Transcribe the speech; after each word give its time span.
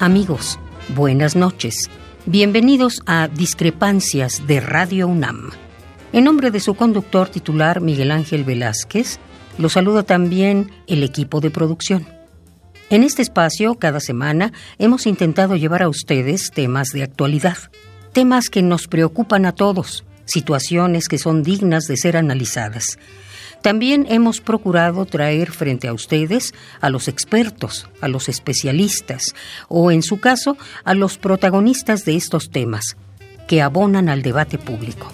Amigos, 0.00 0.58
buenas 0.96 1.36
noches. 1.36 1.88
Bienvenidos 2.26 3.00
a 3.06 3.28
Discrepancias 3.28 4.44
de 4.48 4.58
Radio 4.58 5.06
UNAM. 5.06 5.52
En 6.12 6.24
nombre 6.24 6.50
de 6.50 6.58
su 6.58 6.74
conductor 6.74 7.28
titular 7.28 7.80
Miguel 7.80 8.10
Ángel 8.10 8.42
Velázquez, 8.42 9.20
lo 9.56 9.68
saluda 9.68 10.02
también 10.02 10.72
el 10.88 11.04
equipo 11.04 11.40
de 11.40 11.50
producción. 11.50 12.08
En 12.90 13.04
este 13.04 13.22
espacio, 13.22 13.76
cada 13.76 14.00
semana, 14.00 14.52
hemos 14.78 15.06
intentado 15.06 15.54
llevar 15.54 15.84
a 15.84 15.88
ustedes 15.88 16.50
temas 16.50 16.88
de 16.88 17.04
actualidad, 17.04 17.58
temas 18.12 18.50
que 18.50 18.62
nos 18.62 18.88
preocupan 18.88 19.46
a 19.46 19.52
todos, 19.52 20.04
situaciones 20.24 21.06
que 21.06 21.18
son 21.18 21.44
dignas 21.44 21.84
de 21.84 21.96
ser 21.96 22.16
analizadas 22.16 22.98
también 23.62 24.06
hemos 24.08 24.40
procurado 24.40 25.04
traer 25.04 25.50
frente 25.50 25.88
a 25.88 25.92
ustedes 25.92 26.54
a 26.80 26.90
los 26.90 27.08
expertos, 27.08 27.88
a 28.00 28.08
los 28.08 28.28
especialistas 28.28 29.34
o, 29.68 29.90
en 29.90 30.02
su 30.02 30.20
caso, 30.20 30.56
a 30.84 30.94
los 30.94 31.18
protagonistas 31.18 32.04
de 32.04 32.16
estos 32.16 32.50
temas, 32.50 32.96
que 33.46 33.62
abonan 33.62 34.08
al 34.08 34.22
debate 34.22 34.58
público. 34.58 35.12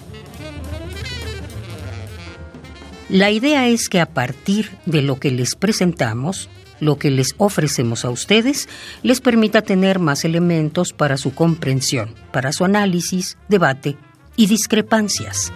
La 3.09 3.29
idea 3.29 3.67
es 3.67 3.87
que 3.87 4.01
a 4.01 4.07
partir 4.07 4.71
de 4.85 5.01
lo 5.01 5.19
que 5.19 5.31
les 5.31 5.55
presentamos, 5.55 6.49
lo 6.79 6.97
que 6.97 7.11
les 7.11 7.35
ofrecemos 7.37 8.03
a 8.03 8.09
ustedes, 8.09 8.67
les 9.03 9.21
permita 9.21 9.61
tener 9.61 9.99
más 9.99 10.25
elementos 10.25 10.91
para 10.91 11.17
su 11.17 11.33
comprensión, 11.33 12.13
para 12.31 12.51
su 12.51 12.65
análisis, 12.65 13.37
debate 13.47 13.95
y 14.35 14.47
discrepancias. 14.47 15.51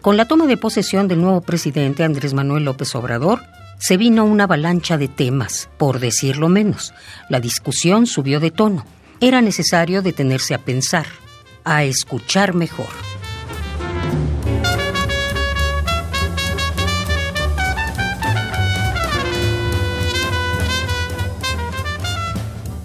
Con 0.00 0.16
la 0.16 0.26
toma 0.26 0.46
de 0.46 0.56
posesión 0.56 1.08
del 1.08 1.20
nuevo 1.20 1.40
presidente 1.40 2.04
Andrés 2.04 2.32
Manuel 2.32 2.64
López 2.64 2.94
Obrador, 2.94 3.42
se 3.80 3.96
vino 3.96 4.24
una 4.24 4.44
avalancha 4.44 4.96
de 4.96 5.08
temas, 5.08 5.68
por 5.76 5.98
decirlo 5.98 6.48
menos. 6.48 6.94
La 7.28 7.40
discusión 7.40 8.06
subió 8.06 8.38
de 8.38 8.52
tono. 8.52 8.86
Era 9.20 9.40
necesario 9.40 10.00
detenerse 10.00 10.54
a 10.54 10.58
pensar, 10.58 11.06
a 11.64 11.82
escuchar 11.82 12.54
mejor. 12.54 12.86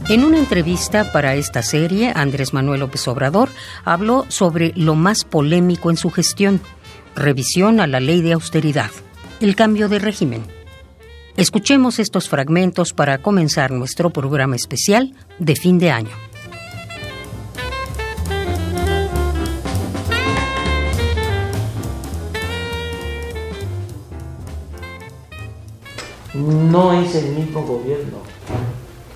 En 0.09 0.25
una 0.25 0.37
entrevista 0.37 1.11
para 1.11 1.35
esta 1.35 1.61
serie, 1.61 2.11
Andrés 2.13 2.53
Manuel 2.53 2.81
López 2.81 3.07
Obrador 3.07 3.49
habló 3.85 4.25
sobre 4.29 4.73
lo 4.75 4.95
más 4.95 5.23
polémico 5.23 5.89
en 5.89 5.97
su 5.97 6.09
gestión, 6.09 6.59
Revisión 7.15 7.79
a 7.79 7.85
la 7.85 7.99
ley 7.99 8.21
de 8.21 8.33
austeridad. 8.33 8.89
El 9.39 9.55
cambio 9.55 9.87
de 9.87 9.99
régimen. 9.99 10.43
Escuchemos 11.37 11.99
estos 11.99 12.27
fragmentos 12.27 12.91
para 12.93 13.19
comenzar 13.19 13.71
nuestro 13.71 14.09
programa 14.09 14.55
especial 14.55 15.13
de 15.37 15.55
fin 15.55 15.77
de 15.77 15.91
año. 15.91 16.15
No 26.33 26.99
es 26.99 27.13
el 27.13 27.35
mismo 27.35 27.61
gobierno, 27.63 28.17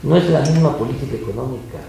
no 0.04 0.18
es 0.18 0.30
la 0.30 0.42
misma 0.42 0.78
política 0.78 1.16
económica. 1.16 1.80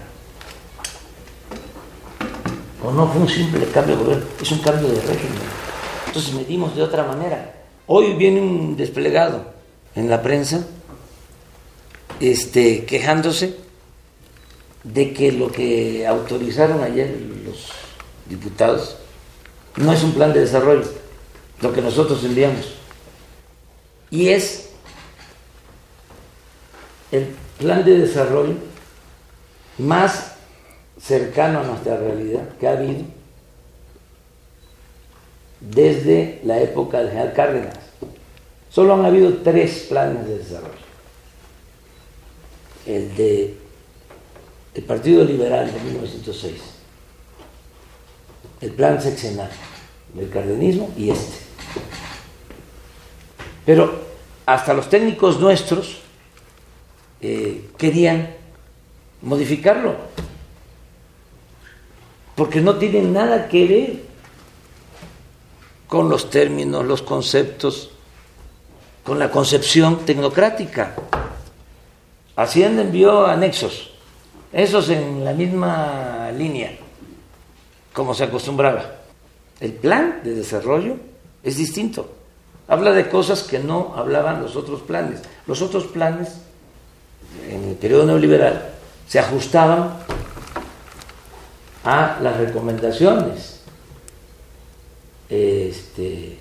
O 2.83 2.91
no 2.91 3.07
fue 3.07 3.21
un 3.21 3.29
simple 3.29 3.65
cambio 3.67 3.95
de 3.95 4.03
gobierno, 4.03 4.25
es 4.41 4.51
un 4.51 4.59
cambio 4.59 4.87
de 4.87 5.01
régimen. 5.01 5.68
Entonces 6.09 6.33
medimos 6.33 6.75
de 6.75 6.81
otra 6.81 7.03
manera. 7.03 7.53
Hoy 7.85 8.13
viene 8.13 8.41
un 8.41 8.75
desplegado 8.75 9.45
en 9.93 10.09
la 10.09 10.23
prensa 10.23 10.65
este, 12.19 12.83
quejándose 12.85 13.55
de 14.83 15.13
que 15.13 15.31
lo 15.31 15.51
que 15.51 16.07
autorizaron 16.07 16.81
ayer 16.81 17.15
los 17.45 17.69
diputados 18.27 18.97
no 19.75 19.93
es 19.93 20.01
un 20.01 20.13
plan 20.13 20.33
de 20.33 20.39
desarrollo, 20.39 20.89
lo 21.61 21.71
que 21.71 21.81
nosotros 21.83 22.23
enviamos. 22.23 22.73
Y 24.09 24.29
es 24.29 24.71
el 27.11 27.35
plan 27.59 27.85
de 27.85 27.99
desarrollo 27.99 28.55
más 29.77 30.33
cercano 30.99 31.59
a 31.59 31.63
nuestra 31.65 31.97
realidad 31.97 32.49
que 32.59 32.67
ha 32.67 32.71
habido 32.71 33.18
desde 35.59 36.41
la 36.43 36.59
época 36.59 37.01
de 37.01 37.09
General 37.09 37.33
Cárdenas. 37.33 37.75
Solo 38.69 38.93
han 38.93 39.05
habido 39.05 39.37
tres 39.43 39.87
planes 39.89 40.27
de 40.27 40.37
desarrollo. 40.37 40.73
El 42.85 43.15
de 43.15 43.57
el 44.73 44.83
Partido 44.83 45.25
Liberal 45.25 45.71
de 45.71 45.79
1906, 45.79 46.53
el 48.61 48.71
plan 48.71 49.01
sexenal 49.01 49.49
del 50.13 50.29
cardenismo 50.29 50.89
y 50.95 51.09
este. 51.09 51.37
Pero 53.65 54.03
hasta 54.45 54.73
los 54.73 54.89
técnicos 54.89 55.39
nuestros 55.39 55.99
eh, 57.21 57.69
querían 57.77 58.35
modificarlo, 59.21 59.95
porque 62.35 62.61
no 62.61 62.77
tienen 62.77 63.11
nada 63.11 63.49
que 63.49 63.67
ver 63.67 64.08
con 65.89 66.07
los 66.07 66.29
términos, 66.29 66.85
los 66.85 67.01
conceptos, 67.01 67.89
con 69.03 69.17
la 69.17 69.31
concepción 69.31 70.05
tecnocrática. 70.05 70.93
Hacienda 72.35 72.83
envió 72.83 73.25
anexos, 73.25 73.89
esos 74.53 74.87
en 74.89 75.25
la 75.25 75.33
misma 75.33 76.31
línea, 76.31 76.77
como 77.91 78.13
se 78.13 78.23
acostumbraba. 78.23 78.97
El 79.59 79.73
plan 79.73 80.21
de 80.23 80.35
desarrollo 80.35 80.95
es 81.43 81.57
distinto. 81.57 82.11
Habla 82.67 82.91
de 82.91 83.09
cosas 83.09 83.41
que 83.41 83.57
no 83.57 83.93
hablaban 83.97 84.43
los 84.43 84.55
otros 84.55 84.81
planes. 84.81 85.21
Los 85.47 85.63
otros 85.63 85.85
planes, 85.85 86.35
en 87.49 87.63
el 87.63 87.75
periodo 87.75 88.05
neoliberal, 88.05 88.69
se 89.07 89.19
ajustaban 89.19 89.97
a 91.83 92.19
las 92.21 92.37
recomendaciones 92.37 93.59
este, 95.69 96.37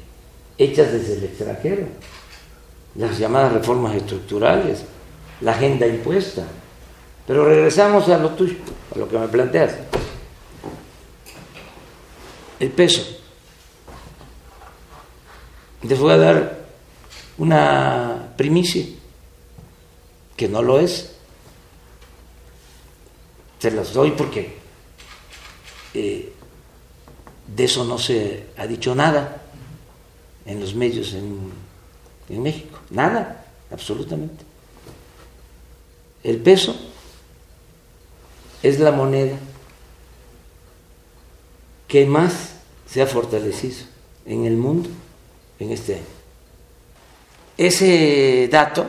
hechas 0.57 0.93
desde 0.93 1.15
el 1.15 1.25
extranjero, 1.25 1.87
las 2.95 3.19
llamadas 3.19 3.53
reformas 3.53 3.95
estructurales, 3.95 4.85
la 5.41 5.53
agenda 5.53 5.87
impuesta. 5.87 6.47
Pero 7.27 7.45
regresamos 7.45 8.09
a 8.09 8.19
lo 8.19 8.31
tuyo, 8.31 8.57
lo 8.97 9.09
que 9.09 9.19
me 9.19 9.29
planteas. 9.29 9.75
El 12.59 12.71
peso. 12.71 13.03
Les 15.83 15.99
voy 15.99 16.13
a 16.13 16.17
dar 16.17 16.59
una 17.37 18.33
primicia, 18.37 18.85
que 20.37 20.49
no 20.49 20.63
lo 20.63 20.81
es. 20.81 21.15
Se 23.59 23.71
las 23.71 23.93
doy 23.93 24.13
porque 24.13 24.57
eh, 25.95 26.33
de 27.55 27.65
eso 27.65 27.85
no 27.85 27.99
se 27.99 28.47
ha 28.57 28.67
dicho 28.67 28.95
nada 28.95 29.43
en 30.45 30.61
los 30.61 30.75
medios 30.75 31.15
en, 31.15 31.51
en 32.29 32.43
México. 32.43 32.79
Nada, 32.91 33.45
absolutamente. 33.71 34.45
El 36.23 36.39
peso 36.39 36.77
es 38.63 38.79
la 38.81 38.93
moneda 38.93 39.37
que 41.87 42.05
más 42.05 42.55
se 42.87 43.03
ha 43.03 43.07
fortalecido 43.07 43.87
en 44.27 44.45
el 44.45 44.57
mundo 44.57 44.91
en 45.59 45.73
este 45.73 45.95
año. 45.95 46.05
Ese 47.57 48.49
dato 48.51 48.87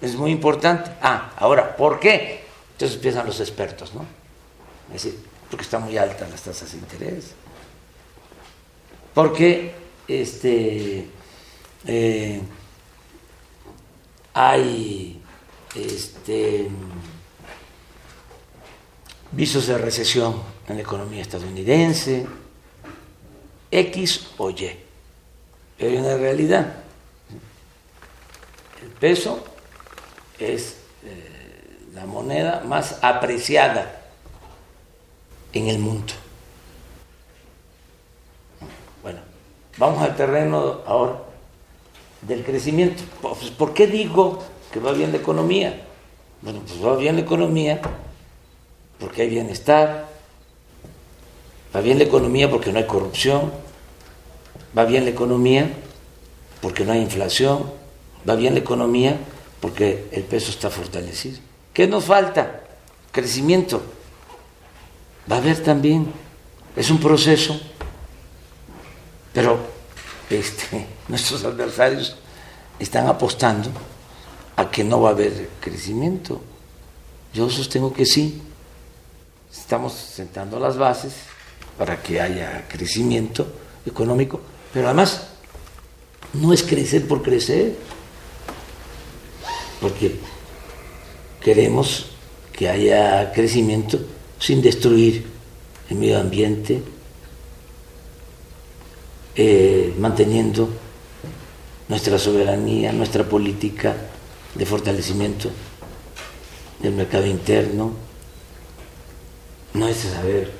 es 0.00 0.14
muy 0.14 0.30
importante. 0.30 0.90
Ah, 1.02 1.32
ahora, 1.36 1.76
¿por 1.76 2.00
qué? 2.00 2.44
Entonces 2.72 2.96
empiezan 2.96 3.26
los 3.26 3.40
expertos, 3.40 3.92
¿no? 3.94 4.06
Es 4.94 5.02
decir, 5.04 5.20
porque 5.50 5.64
están 5.64 5.82
muy 5.82 5.98
altas 5.98 6.30
las 6.30 6.42
tasas 6.42 6.72
de 6.72 6.78
interés. 6.78 7.32
Porque 9.20 9.74
este, 10.08 11.04
eh, 11.86 12.40
hay 14.32 15.20
este, 15.74 16.70
visos 19.30 19.66
de 19.66 19.76
recesión 19.76 20.40
en 20.66 20.76
la 20.76 20.80
economía 20.80 21.20
estadounidense, 21.20 22.26
X 23.70 24.28
o 24.38 24.48
Y. 24.48 24.70
Hay 25.80 25.96
una 25.98 26.16
realidad. 26.16 26.76
El 28.80 28.88
peso 28.88 29.44
es 30.38 30.76
eh, 31.04 31.78
la 31.92 32.06
moneda 32.06 32.62
más 32.64 32.96
apreciada 33.02 34.00
en 35.52 35.68
el 35.68 35.78
mundo. 35.78 36.14
Bueno, 39.02 39.20
vamos 39.78 40.02
al 40.02 40.16
terreno 40.16 40.80
ahora 40.86 41.22
del 42.22 42.44
crecimiento. 42.44 43.02
Pues, 43.20 43.50
¿Por 43.50 43.72
qué 43.72 43.86
digo 43.86 44.38
que 44.72 44.80
va 44.80 44.92
bien 44.92 45.12
la 45.12 45.18
economía? 45.18 45.86
Bueno, 46.42 46.60
pues 46.66 46.84
va 46.84 46.96
bien 46.96 47.16
la 47.16 47.22
economía 47.22 47.80
porque 48.98 49.22
hay 49.22 49.28
bienestar, 49.28 50.08
va 51.74 51.80
bien 51.80 51.98
la 51.98 52.04
economía 52.04 52.50
porque 52.50 52.72
no 52.72 52.78
hay 52.78 52.86
corrupción, 52.86 53.52
va 54.76 54.84
bien 54.84 55.04
la 55.04 55.10
economía 55.10 55.70
porque 56.60 56.84
no 56.84 56.92
hay 56.92 57.00
inflación, 57.00 57.70
va 58.28 58.34
bien 58.34 58.54
la 58.54 58.60
economía 58.60 59.18
porque 59.60 60.08
el 60.12 60.22
peso 60.24 60.50
está 60.50 60.70
fortalecido. 60.70 61.38
¿Qué 61.72 61.86
nos 61.86 62.04
falta? 62.04 62.60
Crecimiento. 63.12 63.82
Va 65.30 65.36
a 65.36 65.38
haber 65.38 65.62
también. 65.62 66.12
Es 66.76 66.90
un 66.90 66.98
proceso. 66.98 67.60
Pero 69.32 69.58
este, 70.28 70.86
nuestros 71.08 71.44
adversarios 71.44 72.16
están 72.78 73.06
apostando 73.06 73.70
a 74.56 74.70
que 74.70 74.84
no 74.84 75.00
va 75.00 75.10
a 75.10 75.12
haber 75.12 75.48
crecimiento. 75.60 76.40
Yo 77.32 77.48
sostengo 77.48 77.92
que 77.92 78.06
sí. 78.06 78.42
Estamos 79.52 79.92
sentando 79.92 80.60
las 80.60 80.76
bases 80.76 81.12
para 81.76 82.00
que 82.02 82.20
haya 82.20 82.66
crecimiento 82.68 83.46
económico, 83.84 84.40
pero 84.72 84.86
además 84.86 85.28
no 86.34 86.52
es 86.52 86.62
crecer 86.62 87.08
por 87.08 87.22
crecer 87.22 87.74
porque 89.80 90.16
queremos 91.42 92.06
que 92.52 92.68
haya 92.68 93.32
crecimiento 93.32 93.98
sin 94.38 94.60
destruir 94.60 95.26
el 95.88 95.96
medio 95.96 96.20
ambiente, 96.20 96.82
eh, 99.42 99.94
manteniendo 99.98 100.68
nuestra 101.88 102.18
soberanía, 102.18 102.92
nuestra 102.92 103.24
política 103.24 103.96
de 104.54 104.66
fortalecimiento 104.66 105.50
del 106.78 106.92
mercado 106.92 107.24
interno. 107.24 107.94
No 109.72 109.88
es 109.88 109.96
saber, 109.96 110.52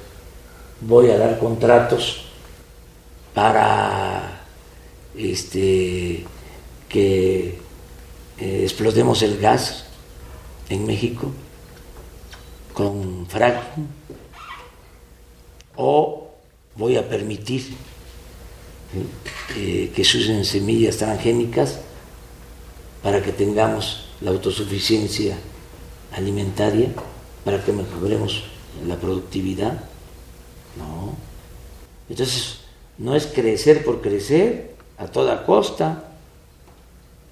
voy 0.80 1.10
a 1.10 1.18
dar 1.18 1.38
contratos 1.38 2.24
para 3.34 4.44
este, 5.14 6.24
que 6.88 7.58
eh, 8.38 8.60
explotemos 8.62 9.20
el 9.20 9.38
gas 9.38 9.84
en 10.70 10.86
México 10.86 11.30
con 12.72 13.26
fracking 13.28 13.88
o 15.76 16.30
voy 16.76 16.96
a 16.96 17.06
permitir 17.06 17.76
eh, 19.56 19.92
que 19.94 20.04
se 20.04 20.18
usen 20.18 20.44
semillas 20.44 20.96
transgénicas 20.96 21.78
para 23.02 23.22
que 23.22 23.32
tengamos 23.32 24.06
la 24.20 24.30
autosuficiencia 24.30 25.38
alimentaria, 26.12 26.92
para 27.44 27.64
que 27.64 27.72
mejoremos 27.72 28.44
la 28.86 28.96
productividad. 28.96 29.84
No. 30.76 31.14
Entonces, 32.08 32.58
no 32.98 33.14
es 33.14 33.26
crecer 33.26 33.84
por 33.84 34.00
crecer 34.00 34.74
a 34.98 35.06
toda 35.06 35.46
costa, 35.46 36.04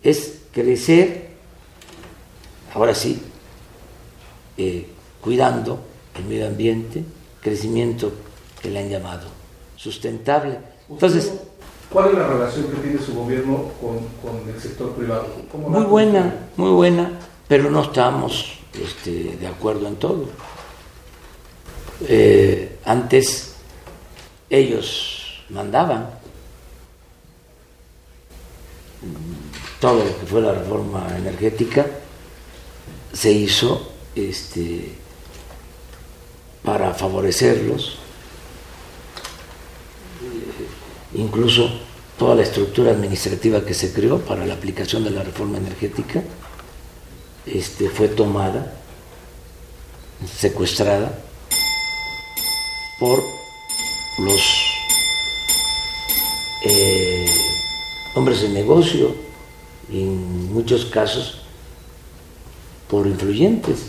es 0.03 0.39
crecer, 0.53 1.31
ahora 2.73 2.95
sí, 2.95 3.21
eh, 4.57 4.87
cuidando 5.21 5.81
el 6.17 6.25
medio 6.25 6.47
ambiente, 6.47 7.05
crecimiento 7.41 8.13
que 8.63 8.71
le 8.71 8.81
han 8.81 8.89
llamado 8.89 9.29
sustentable. 9.77 10.59
Entonces, 10.89 11.33
¿cuál 11.91 12.11
es 12.11 12.15
la 12.15 12.27
relación 12.27 12.67
que 12.67 12.77
tiene 12.77 13.01
su 13.01 13.15
gobierno 13.15 13.71
con, 13.81 14.49
el 14.49 14.61
sector 14.61 14.93
privado? 14.93 15.29
Muy 15.55 15.85
buena, 15.85 16.49
muy 16.57 16.71
buena, 16.71 17.13
pero 17.47 17.71
no 17.71 17.83
estamos 17.83 18.59
este, 18.75 19.37
de 19.37 19.47
acuerdo 19.47 19.87
en 19.89 19.97
todo. 19.97 20.27
Eh, 22.03 22.79
antes 22.85 23.55
ellos 24.49 25.43
mandaban 25.51 26.11
todo 29.81 30.05
lo 30.05 30.21
que 30.21 30.27
fue 30.27 30.41
la 30.41 30.53
reforma 30.53 31.07
energética 31.17 31.87
se 33.13 33.33
hizo 33.33 33.93
este, 34.15 34.93
para 36.63 36.95
favorecerlos, 36.95 37.99
eh, 40.23 41.15
incluso 41.15 41.81
toda 42.19 42.35
la 42.35 42.43
estructura 42.43 42.91
administrativa 42.91 43.65
que 43.65 43.75
se 43.75 43.93
creó 43.93 44.19
para 44.19 44.45
la 44.45 44.55
aplicación 44.55 45.05
de 45.05 45.11
la 45.11 45.23
reforma 45.23 45.57
energética 45.59 46.23
este, 47.47 47.89
fue 47.89 48.09
tomada, 48.09 48.75
secuestrada 50.27 51.17
por 52.99 53.23
los 54.19 54.41
eh, 56.65 57.27
hombres 58.17 58.43
de 58.43 58.49
negocio 58.49 59.15
en 59.91 60.53
muchos 60.53 60.87
casos 60.87 61.43
por 62.91 63.07
influyentes, 63.07 63.87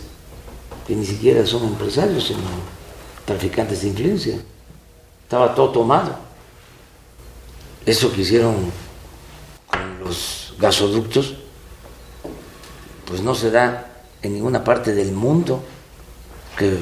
que 0.85 0.95
ni 0.95 1.05
siquiera 1.05 1.45
son 1.45 1.63
empresarios, 1.63 2.25
sino 2.25 2.41
traficantes 3.25 3.81
de 3.81 3.87
influencia. 3.87 4.39
Estaba 5.23 5.55
todo 5.55 5.69
tomado. 5.69 6.28
Eso 7.85 8.11
que 8.11 8.21
hicieron 8.21 8.71
con 9.67 9.99
los 9.99 10.53
gasoductos, 10.59 11.35
pues 13.05 13.21
no 13.21 13.33
se 13.33 13.51
da 13.51 14.03
en 14.21 14.33
ninguna 14.33 14.63
parte 14.63 14.93
del 14.93 15.11
mundo, 15.11 15.63
que 16.57 16.77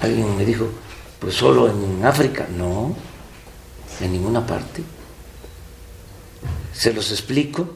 alguien 0.00 0.36
me 0.36 0.44
dijo, 0.44 0.68
pues 1.18 1.34
solo 1.34 1.68
en 1.68 2.04
África, 2.04 2.46
no, 2.50 2.94
en 4.00 4.12
ninguna 4.12 4.46
parte. 4.46 4.82
Se 6.72 6.92
los 6.92 7.10
explico. 7.10 7.68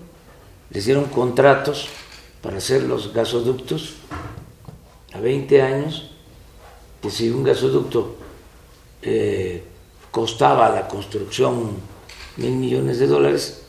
Les 0.71 0.85
dieron 0.85 1.07
contratos 1.07 1.89
para 2.43 2.59
hacer 2.59 2.83
los 2.83 3.13
gasoductos 3.13 3.95
a 5.13 5.19
20 5.19 5.63
años, 5.63 6.11
que 7.03 7.11
si 7.11 7.29
un 7.31 7.43
gasoducto 7.43 8.17
eh, 9.03 9.65
costaba 10.11 10.69
la 10.71 10.87
construcción 10.87 11.73
mil 12.37 12.53
millones 12.53 12.99
de 12.99 13.07
dólares, 13.07 13.63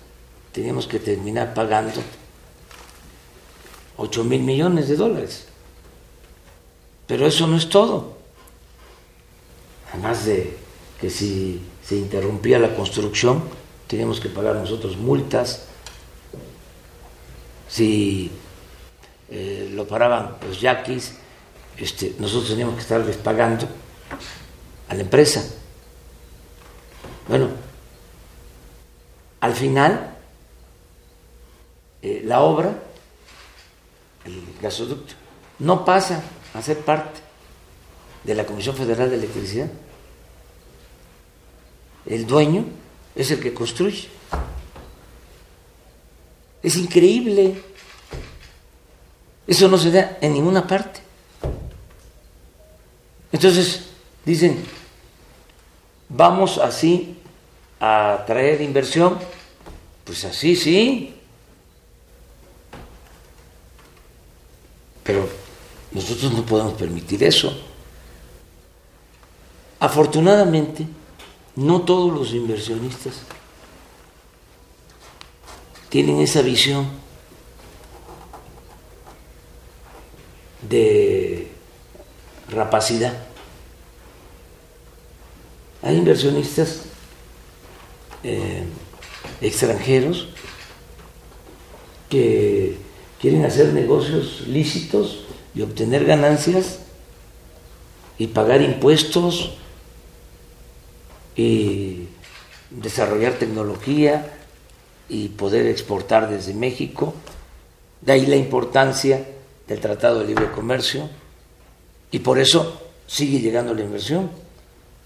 teníamos 0.51 0.87
que 0.87 0.99
terminar 0.99 1.53
pagando 1.53 2.01
8 3.97 4.23
mil 4.23 4.41
millones 4.41 4.87
de 4.87 4.95
dólares. 4.95 5.45
Pero 7.07 7.27
eso 7.27 7.47
no 7.47 7.57
es 7.57 7.69
todo. 7.69 8.17
además 9.91 10.25
de 10.25 10.57
que 10.99 11.09
si 11.09 11.61
se 11.83 11.97
interrumpía 11.97 12.57
la 12.59 12.75
construcción, 12.75 13.43
teníamos 13.87 14.19
que 14.19 14.29
pagar 14.29 14.55
nosotros 14.55 14.95
multas, 14.97 15.65
si 17.67 18.31
eh, 19.29 19.69
lo 19.73 19.85
paraban 19.87 20.37
los 20.47 20.61
yaquis, 20.61 21.13
este, 21.77 22.15
nosotros 22.19 22.49
teníamos 22.49 22.75
que 22.75 22.81
estarles 22.81 23.17
pagando 23.17 23.67
a 24.87 24.93
la 24.93 25.01
empresa. 25.01 25.43
Bueno, 27.27 27.49
al 29.41 29.55
final, 29.55 30.15
eh, 32.03 32.21
la 32.23 32.41
obra, 32.41 32.79
el 34.23 34.43
gasoducto, 34.61 35.13
no 35.59 35.83
pasa 35.83 36.23
a 36.53 36.61
ser 36.61 36.79
parte 36.79 37.19
de 38.23 38.35
la 38.35 38.45
Comisión 38.45 38.75
Federal 38.75 39.09
de 39.09 39.15
Electricidad. 39.15 39.69
El 42.05 42.27
dueño 42.27 42.65
es 43.15 43.31
el 43.31 43.39
que 43.39 43.53
construye. 43.53 44.07
Es 46.61 46.75
increíble. 46.75 47.61
Eso 49.47 49.67
no 49.67 49.77
se 49.77 49.91
da 49.91 50.17
en 50.21 50.33
ninguna 50.33 50.67
parte. 50.67 50.99
Entonces, 53.31 53.89
dicen, 54.23 54.63
vamos 56.09 56.59
así 56.59 57.20
a 57.81 58.23
traer 58.27 58.61
inversión. 58.61 59.17
Pues 60.05 60.23
así 60.23 60.55
sí. 60.55 61.15
Pero 65.03 65.27
nosotros 65.91 66.31
no 66.31 66.45
podemos 66.45 66.73
permitir 66.73 67.23
eso. 67.23 67.59
Afortunadamente, 69.79 70.85
no 71.55 71.81
todos 71.81 72.13
los 72.13 72.33
inversionistas 72.33 73.21
tienen 75.89 76.21
esa 76.21 76.43
visión 76.43 76.87
de 80.61 81.51
rapacidad. 82.47 83.17
Hay 85.81 85.97
inversionistas 85.97 86.90
eh, 88.23 88.63
extranjeros 89.41 90.27
que 92.09 92.77
quieren 93.19 93.45
hacer 93.45 93.73
negocios 93.73 94.43
lícitos 94.47 95.25
y 95.55 95.61
obtener 95.61 96.05
ganancias 96.05 96.79
y 98.17 98.27
pagar 98.27 98.61
impuestos 98.61 99.53
y 101.35 102.07
desarrollar 102.69 103.33
tecnología 103.33 104.33
y 105.09 105.29
poder 105.29 105.65
exportar 105.67 106.29
desde 106.29 106.53
México. 106.53 107.13
De 108.01 108.13
ahí 108.13 108.25
la 108.25 108.35
importancia 108.35 109.25
del 109.67 109.79
Tratado 109.79 110.19
de 110.19 110.27
Libre 110.27 110.51
Comercio 110.51 111.09
y 112.11 112.19
por 112.19 112.39
eso 112.39 112.81
sigue 113.07 113.39
llegando 113.39 113.73
la 113.73 113.81
inversión. 113.81 114.29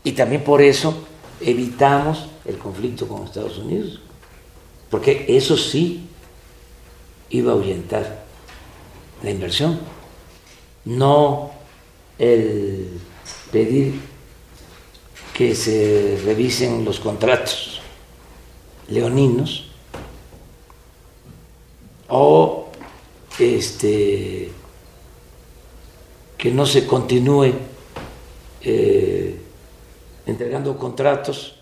Y 0.03 0.12
también 0.12 0.43
por 0.43 0.62
eso 0.62 1.05
evitamos 1.41 2.27
el 2.45 2.57
conflicto 2.57 3.07
con 3.07 3.23
Estados 3.23 3.57
Unidos, 3.57 3.99
porque 4.89 5.25
eso 5.29 5.57
sí 5.57 6.07
iba 7.29 7.51
a 7.51 7.55
ahuyentar 7.55 8.25
la 9.23 9.31
inversión, 9.31 9.79
no 10.85 11.51
el 12.17 12.99
pedir 13.51 13.99
que 15.33 15.55
se 15.55 16.21
revisen 16.23 16.85
los 16.85 16.99
contratos 16.99 17.81
leoninos 18.87 19.65
o 22.07 22.69
este 23.39 24.51
que 26.37 26.51
no 26.51 26.65
se 26.65 26.85
continúe 26.85 27.53
eh, 28.61 29.41
entregando 30.25 30.77
contratos 30.77 31.54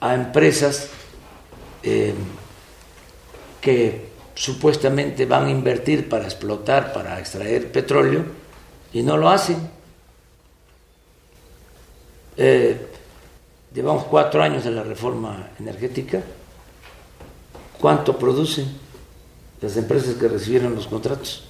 a 0.00 0.14
empresas 0.14 0.88
eh, 1.82 2.14
que 3.60 4.08
supuestamente 4.34 5.26
van 5.26 5.46
a 5.46 5.50
invertir 5.50 6.08
para 6.08 6.24
explotar, 6.24 6.92
para 6.92 7.18
extraer 7.18 7.72
petróleo, 7.72 8.24
y 8.92 9.02
no 9.02 9.16
lo 9.16 9.28
hacen. 9.28 9.56
Eh, 12.36 12.86
llevamos 13.74 14.04
cuatro 14.04 14.42
años 14.42 14.64
de 14.64 14.70
la 14.70 14.84
reforma 14.84 15.50
energética. 15.58 16.22
¿Cuánto 17.80 18.16
producen 18.16 18.66
las 19.60 19.76
empresas 19.76 20.14
que 20.14 20.28
recibieron 20.28 20.74
los 20.74 20.86
contratos? 20.86 21.44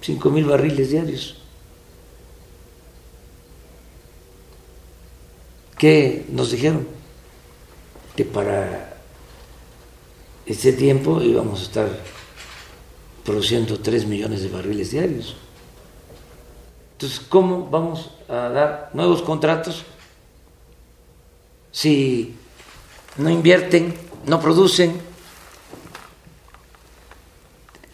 Cinco 0.00 0.30
mil 0.30 0.46
barriles 0.46 0.90
diarios. 0.90 1.36
¿Qué 5.76 6.26
nos 6.30 6.50
dijeron? 6.50 6.99
Que 8.20 8.26
para 8.26 9.00
ese 10.44 10.74
tiempo 10.74 11.22
íbamos 11.22 11.60
a 11.60 11.62
estar 11.62 11.88
produciendo 13.24 13.80
tres 13.80 14.04
millones 14.04 14.42
de 14.42 14.50
barriles 14.50 14.90
diarios. 14.90 15.36
Entonces, 16.92 17.18
¿cómo 17.18 17.70
vamos 17.70 18.10
a 18.28 18.50
dar 18.50 18.90
nuevos 18.92 19.22
contratos 19.22 19.86
si 21.72 22.36
no 23.16 23.30
invierten, 23.30 23.94
no 24.26 24.38
producen? 24.38 25.00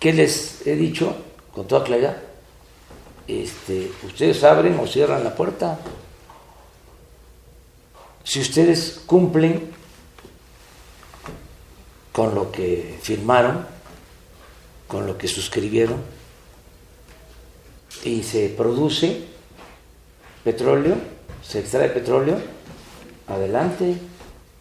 ¿Qué 0.00 0.12
les 0.12 0.66
he 0.66 0.75
dicho 0.75 1.14
con 1.54 1.68
toda 1.68 1.85
claridad? 1.85 2.16
Este, 3.28 3.92
ustedes 4.02 4.42
abren 4.42 4.76
o 4.80 4.88
cierran 4.88 5.23
la 5.23 5.37
puerta. 5.37 5.78
Si 8.25 8.40
ustedes 8.40 9.02
cumplen 9.06 9.75
con 12.17 12.35
lo 12.35 12.51
que 12.51 12.99
firmaron, 13.03 13.67
con 14.89 15.07
lo 15.07 15.19
que 15.19 15.29
suscribieron, 15.29 15.99
y 18.05 18.23
se 18.23 18.49
produce 18.49 19.27
petróleo, 20.43 20.97
se 21.43 21.59
extrae 21.61 21.91
petróleo, 21.91 22.39
adelante. 23.27 23.99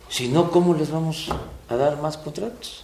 Si 0.09 0.27
no, 0.27 0.51
¿cómo 0.51 0.73
les 0.73 0.91
vamos 0.91 1.29
a 1.69 1.75
dar 1.77 2.01
más 2.01 2.17
contratos? 2.17 2.83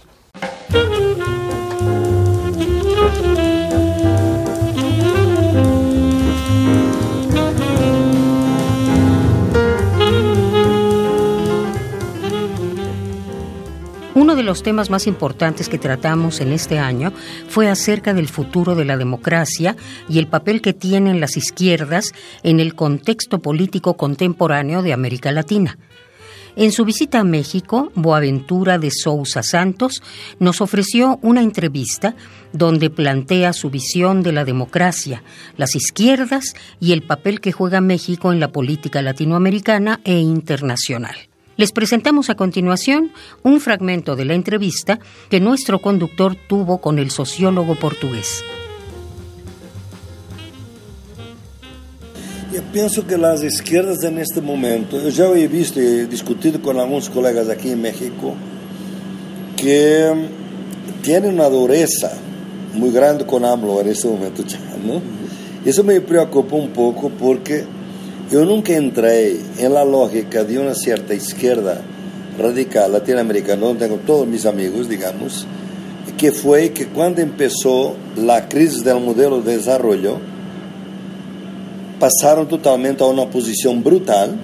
De 14.42 14.46
los 14.46 14.64
temas 14.64 14.90
más 14.90 15.06
importantes 15.06 15.68
que 15.68 15.78
tratamos 15.78 16.40
en 16.40 16.50
este 16.50 16.80
año 16.80 17.12
fue 17.46 17.68
acerca 17.68 18.12
del 18.12 18.26
futuro 18.26 18.74
de 18.74 18.84
la 18.84 18.96
democracia 18.96 19.76
y 20.08 20.18
el 20.18 20.26
papel 20.26 20.60
que 20.60 20.72
tienen 20.72 21.20
las 21.20 21.36
izquierdas 21.36 22.12
en 22.42 22.58
el 22.58 22.74
contexto 22.74 23.38
político 23.38 23.96
contemporáneo 23.96 24.82
de 24.82 24.92
América 24.92 25.30
Latina. 25.30 25.78
En 26.56 26.72
su 26.72 26.84
visita 26.84 27.20
a 27.20 27.24
México, 27.24 27.92
Boaventura 27.94 28.78
de 28.78 28.90
Sousa 28.90 29.44
Santos 29.44 30.02
nos 30.40 30.60
ofreció 30.60 31.20
una 31.22 31.40
entrevista 31.40 32.16
donde 32.52 32.90
plantea 32.90 33.52
su 33.52 33.70
visión 33.70 34.24
de 34.24 34.32
la 34.32 34.44
democracia, 34.44 35.22
las 35.56 35.76
izquierdas 35.76 36.54
y 36.80 36.90
el 36.92 37.02
papel 37.02 37.40
que 37.40 37.52
juega 37.52 37.80
México 37.80 38.32
en 38.32 38.40
la 38.40 38.50
política 38.50 39.02
latinoamericana 39.02 40.00
e 40.02 40.18
internacional. 40.18 41.31
Les 41.56 41.70
presentamos 41.72 42.30
a 42.30 42.34
continuación 42.34 43.12
un 43.42 43.60
fragmento 43.60 44.16
de 44.16 44.24
la 44.24 44.34
entrevista 44.34 44.98
que 45.28 45.40
nuestro 45.40 45.80
conductor 45.80 46.34
tuvo 46.48 46.78
con 46.78 46.98
el 46.98 47.10
sociólogo 47.10 47.74
portugués. 47.74 48.42
Eu 52.52 52.62
penso 52.70 53.06
que 53.06 53.14
as 53.14 53.42
esquerdas 53.42 53.98
neste 54.10 54.40
momento, 54.42 54.96
eu 54.96 55.10
já 55.10 55.24
he 55.38 55.46
visto 55.46 55.80
e 55.80 56.06
discutido 56.06 56.58
com 56.58 56.70
alguns 56.78 57.08
colegas 57.08 57.48
aqui 57.48 57.68
em 57.68 57.76
México, 57.76 58.36
que 59.56 60.28
têm 61.02 61.24
uma 61.30 61.48
dureza 61.48 62.12
muito 62.74 62.92
grande 62.92 63.24
com 63.24 63.44
AMLO 63.44 63.82
neste 63.82 64.06
momento 64.06 64.44
já? 64.48 64.58
Isso 65.64 65.82
me 65.82 66.00
preocupa 66.00 66.56
um 66.56 66.68
pouco 66.68 67.08
porque 67.10 67.64
eu 68.32 68.46
nunca 68.46 68.72
entrei 68.72 69.40
em 69.58 69.68
la 69.68 69.82
lógica 69.82 70.44
de 70.44 70.58
uma 70.58 70.74
certa 70.74 71.14
esquerda 71.14 71.82
radical 72.38 72.90
latino-americana, 72.90 73.66
onde 73.66 73.80
tenho 73.80 73.98
todos 73.98 74.26
mis 74.26 74.46
amigos, 74.46 74.88
digamos, 74.88 75.46
que 76.16 76.32
foi 76.32 76.70
que 76.70 76.86
quando 76.86 77.24
começou 77.26 77.96
a 78.28 78.40
crise 78.40 78.82
do 78.82 79.00
modelo 79.00 79.42
de 79.42 79.56
desenvolvimento, 79.56 80.20
pasaron 81.98 82.46
totalmente 82.46 83.02
a 83.02 83.06
una 83.06 83.26
posición 83.26 83.82
brutal 83.82 84.36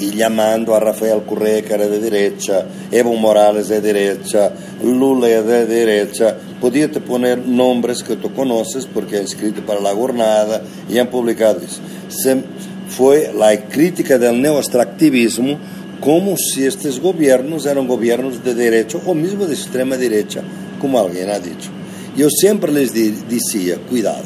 y 0.00 0.12
llamando 0.12 0.74
a 0.74 0.80
Rafael 0.80 1.22
Correa, 1.22 1.62
que 1.62 1.74
era 1.74 1.86
de 1.86 2.00
derecha, 2.00 2.66
Evo 2.90 3.14
Morales 3.14 3.68
de 3.68 3.80
derecha, 3.80 4.52
Lula 4.82 5.28
de 5.28 5.66
derecha. 5.66 6.36
Podía 6.60 6.90
poner 6.90 7.46
nombres 7.46 8.02
que 8.02 8.16
tú 8.16 8.32
conoces 8.32 8.86
porque 8.86 9.18
han 9.18 9.24
escrito 9.24 9.60
para 9.62 9.80
La 9.80 9.94
Jornada 9.94 10.62
y 10.88 10.98
han 10.98 11.08
publicado 11.08 11.60
eso. 11.60 11.80
Se, 12.08 12.42
fue 12.90 13.32
la 13.34 13.56
crítica 13.68 14.18
del 14.18 14.40
neoextractivismo 14.40 15.58
como 16.00 16.36
si 16.36 16.64
estos 16.64 16.98
gobiernos 17.00 17.66
eran 17.66 17.86
gobiernos 17.86 18.42
de 18.42 18.54
derecha 18.54 18.98
o 19.06 19.14
mismo 19.14 19.46
de 19.46 19.54
extrema 19.54 19.96
derecha, 19.96 20.42
como 20.80 20.98
alguien 20.98 21.30
ha 21.30 21.38
dicho. 21.38 21.70
Yo 22.16 22.28
siempre 22.30 22.72
les 22.72 22.92
decía, 22.92 23.76
cuidado, 23.88 24.24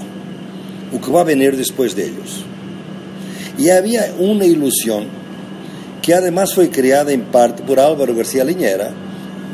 o 0.93 1.01
que 1.01 1.11
va 1.11 1.21
a 1.21 1.25
venir 1.25 1.57
después 1.57 1.95
de 1.95 2.07
ellos. 2.07 2.45
Y 3.59 3.71
había 3.71 4.13
una 4.19 4.47
ilusión 4.47 5.07
que 6.01 6.15
además 6.15 6.55
fue 6.55 6.71
creada 6.71 7.13
en 7.13 7.23
parte 7.23 7.63
por 7.63 7.81
Álvaro 7.81 8.15
García 8.15 8.45
Liñera, 8.45 8.93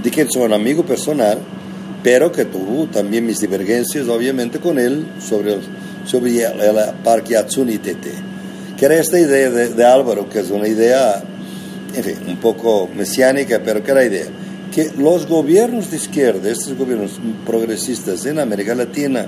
de 0.02 0.10
quien 0.10 0.30
soy 0.30 0.42
un 0.42 0.52
amigo 0.52 0.84
personal, 0.84 1.38
pero 2.02 2.32
que 2.32 2.44
tuvo 2.44 2.86
también 2.86 3.26
mis 3.26 3.40
divergencias, 3.40 4.08
obviamente, 4.08 4.58
con 4.58 4.78
él 4.78 5.06
sobre 5.20 5.54
el, 5.54 5.60
sobre 6.06 6.44
parque 7.04 7.36
Atsuni 7.36 7.78
Tete, 7.78 8.29
que 8.80 8.86
era 8.86 8.96
esta 8.96 9.20
idea 9.20 9.50
de, 9.50 9.84
Álvaro, 9.84 10.26
que 10.30 10.38
es 10.38 10.50
una 10.50 10.66
idea, 10.66 11.22
en 11.94 12.02
fin, 12.02 12.14
un 12.26 12.38
poco 12.38 12.88
mesiánica, 12.96 13.60
pero 13.62 13.84
que 13.84 13.90
era 13.90 14.06
idea, 14.06 14.24
que 14.74 14.90
los 14.96 15.26
gobiernos 15.26 15.90
de 15.90 15.98
izquierda, 15.98 16.48
estos 16.50 16.78
gobiernos 16.78 17.20
progresistas 17.44 18.24
en 18.24 18.38
América 18.38 18.74
Latina, 18.74 19.26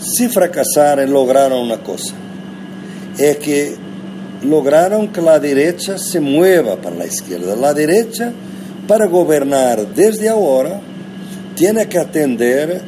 si 0.00 0.26
fracasaron, 0.26 1.12
lograron 1.12 1.60
una 1.60 1.84
cosa, 1.84 2.16
es 3.16 3.36
que 3.36 3.76
lograron 4.42 5.12
que 5.12 5.22
la 5.22 5.38
derecha 5.38 5.96
se 5.96 6.18
mueva 6.18 6.74
para 6.74 6.96
la 6.96 7.06
izquierda. 7.06 7.54
La 7.54 7.72
derecha, 7.72 8.32
para 8.88 9.06
gobernar 9.06 9.94
desde 9.94 10.28
ahora, 10.28 10.80
tiene 11.54 11.88
que 11.88 12.00
atender 12.00 12.80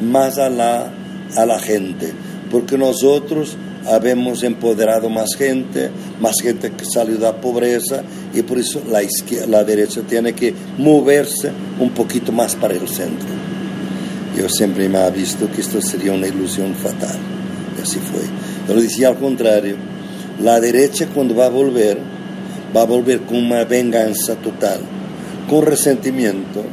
más 0.00 0.38
a 0.38 0.48
la, 0.48 0.90
a 1.36 1.44
la 1.44 1.58
gente, 1.58 2.10
porque 2.50 2.78
nosotros 2.78 3.58
habemos 3.86 4.42
empoderado 4.42 5.08
más 5.08 5.34
gente, 5.36 5.90
más 6.20 6.36
gente 6.42 6.72
que 6.72 6.84
salió 6.84 7.14
de 7.14 7.22
la 7.22 7.40
pobreza, 7.40 8.02
y 8.32 8.42
por 8.42 8.58
eso 8.58 8.82
la, 8.90 9.00
la 9.48 9.64
derecha 9.64 10.02
tiene 10.02 10.32
que 10.32 10.54
moverse 10.78 11.50
un 11.78 11.90
poquito 11.90 12.32
más 12.32 12.54
para 12.56 12.74
el 12.74 12.88
centro. 12.88 13.28
Yo 14.36 14.48
siempre 14.48 14.88
me 14.88 14.98
ha 14.98 15.10
visto 15.10 15.50
que 15.50 15.60
esto 15.60 15.80
sería 15.80 16.12
una 16.12 16.26
ilusión 16.26 16.74
fatal, 16.74 17.16
y 17.78 17.82
así 17.82 17.98
fue. 17.98 18.74
Lo 18.74 18.80
decía 18.80 19.08
al 19.08 19.18
contrario 19.18 19.76
la 20.40 20.60
derecha 20.60 21.06
cuando 21.14 21.36
va 21.36 21.46
a 21.46 21.50
volver, 21.50 21.98
va 22.76 22.82
a 22.82 22.86
volver 22.86 23.20
con 23.20 23.36
una 23.36 23.64
venganza 23.64 24.34
total, 24.36 24.80
con 25.48 25.64
resentimiento, 25.64 26.64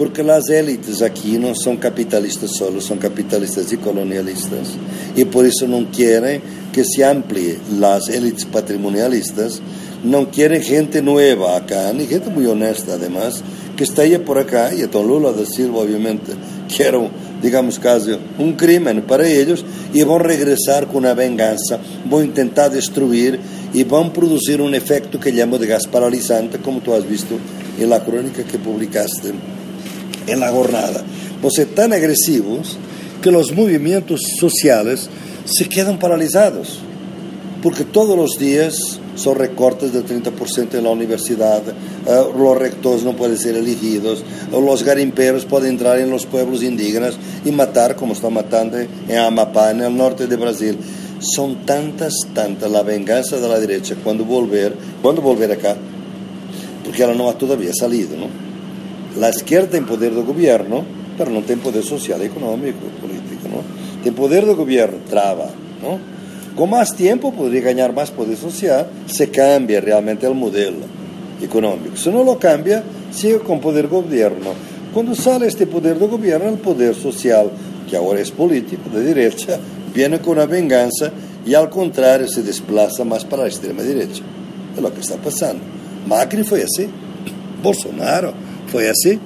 porque 0.00 0.22
las 0.22 0.48
élites 0.48 1.02
aquí 1.02 1.36
no 1.36 1.54
son 1.54 1.76
capitalistas 1.76 2.52
solo, 2.56 2.80
son 2.80 2.96
capitalistas 2.96 3.70
y 3.70 3.76
colonialistas, 3.76 4.68
y 5.14 5.26
por 5.26 5.44
eso 5.44 5.68
no 5.68 5.90
quieren 5.90 6.40
que 6.72 6.84
se 6.86 7.04
amplíe 7.04 7.58
las 7.78 8.08
élites 8.08 8.46
patrimonialistas, 8.46 9.60
no 10.02 10.30
quieren 10.30 10.62
gente 10.62 11.02
nueva 11.02 11.54
acá, 11.54 11.92
ni 11.92 12.06
gente 12.06 12.30
muy 12.30 12.46
honesta 12.46 12.94
además, 12.94 13.42
que 13.76 13.84
esté 13.84 14.18
por 14.20 14.38
acá, 14.38 14.72
y 14.72 14.80
Don 14.86 15.06
Lula 15.06 15.32
da 15.32 15.44
Silva 15.44 15.80
obviamente, 15.80 16.32
quiero 16.74 17.10
digamos 17.42 17.78
casi 17.78 18.16
un 18.38 18.54
crimen 18.54 19.02
para 19.02 19.28
ellos 19.28 19.66
y 19.92 20.02
van 20.02 20.20
a 20.20 20.24
regresar 20.24 20.86
con 20.86 20.96
una 20.96 21.12
venganza, 21.12 21.78
van 22.10 22.22
a 22.22 22.24
intentar 22.24 22.70
destruir 22.70 23.38
y 23.74 23.84
van 23.84 24.06
a 24.06 24.12
producir 24.14 24.62
un 24.62 24.74
efecto 24.74 25.20
que 25.20 25.30
llamo 25.30 25.58
de 25.58 25.66
gas 25.66 25.86
paralizante, 25.86 26.56
como 26.56 26.80
tú 26.80 26.94
has 26.94 27.06
visto 27.06 27.36
en 27.78 27.90
la 27.90 28.02
crónica 28.02 28.44
que 28.44 28.58
publicaste 28.58 29.34
en 30.30 30.40
la 30.40 30.50
jornada. 30.50 31.02
Van 31.42 31.46
a 31.46 31.50
ser 31.50 31.68
tan 31.68 31.92
agresivos 31.92 32.76
que 33.22 33.30
los 33.30 33.52
movimientos 33.52 34.20
sociales 34.38 35.08
se 35.44 35.68
quedan 35.68 35.98
paralizados, 35.98 36.80
porque 37.62 37.84
todos 37.84 38.16
los 38.16 38.38
días 38.38 38.74
son 39.16 39.36
recortes 39.36 39.92
del 39.92 40.06
30% 40.06 40.74
en 40.74 40.84
la 40.84 40.90
universidad, 40.90 41.62
eh, 41.68 42.24
los 42.36 42.56
rectores 42.56 43.02
no 43.02 43.14
pueden 43.14 43.36
ser 43.36 43.56
elegidos, 43.56 44.24
los 44.50 44.82
garimperos 44.82 45.44
pueden 45.44 45.70
entrar 45.70 45.98
en 45.98 46.10
los 46.10 46.24
pueblos 46.24 46.62
indígenas 46.62 47.14
y 47.44 47.52
matar 47.52 47.96
como 47.96 48.14
están 48.14 48.32
matando 48.32 48.78
en 48.78 49.18
Amapá, 49.18 49.70
en 49.70 49.82
el 49.82 49.96
norte 49.96 50.26
de 50.26 50.36
Brasil. 50.36 50.78
Son 51.20 51.66
tantas, 51.66 52.14
tantas 52.34 52.70
la 52.70 52.82
venganza 52.82 53.36
de 53.36 53.46
la 53.46 53.60
derecha 53.60 53.94
cuando 54.02 54.24
volver, 54.24 54.74
cuando 55.02 55.20
volver 55.20 55.52
acá, 55.52 55.76
porque 56.82 57.02
ella 57.02 57.12
no 57.12 57.28
ha 57.28 57.34
todavía 57.34 57.72
salido, 57.74 58.16
¿no? 58.16 58.49
La 59.18 59.30
izquierda 59.30 59.70
tiene 59.70 59.86
poder 59.86 60.14
de 60.14 60.22
gobierno, 60.22 60.84
pero 61.18 61.30
no 61.30 61.42
tiene 61.42 61.62
poder 61.62 61.82
social, 61.82 62.22
económico, 62.22 62.78
político, 63.00 63.48
¿no? 63.48 64.02
Tiene 64.02 64.16
poder 64.16 64.46
de 64.46 64.54
gobierno, 64.54 64.98
traba, 65.08 65.46
¿no? 65.82 65.98
Con 66.56 66.70
más 66.70 66.94
tiempo 66.94 67.32
podría 67.32 67.62
ganar 67.62 67.92
más 67.92 68.10
poder 68.10 68.36
social, 68.36 68.86
se 69.06 69.28
cambia 69.30 69.80
realmente 69.80 70.26
el 70.26 70.34
modelo 70.34 70.78
económico. 71.42 71.96
Si 71.96 72.10
no 72.10 72.22
lo 72.22 72.38
cambia, 72.38 72.82
sigue 73.10 73.40
con 73.40 73.60
poder 73.60 73.88
gobierno. 73.88 74.50
Cuando 74.94 75.14
sale 75.14 75.46
este 75.46 75.66
poder 75.66 75.98
de 75.98 76.06
gobierno, 76.06 76.48
el 76.48 76.58
poder 76.58 76.94
social, 76.94 77.50
que 77.88 77.96
ahora 77.96 78.20
es 78.20 78.30
político, 78.30 78.90
de 78.90 79.02
derecha, 79.02 79.58
viene 79.94 80.20
con 80.20 80.34
una 80.34 80.46
venganza 80.46 81.10
y 81.44 81.54
al 81.54 81.68
contrario 81.68 82.28
se 82.28 82.42
desplaza 82.42 83.04
más 83.04 83.24
para 83.24 83.42
la 83.42 83.48
extrema 83.48 83.82
derecha. 83.82 84.22
Es 84.74 84.82
lo 84.82 84.92
que 84.92 85.00
está 85.00 85.16
pasando. 85.16 85.62
Macri 86.06 86.42
fue 86.44 86.62
así, 86.62 86.88
Bolsonaro 87.62 88.49
fue 88.70 88.88
así, 88.88 89.18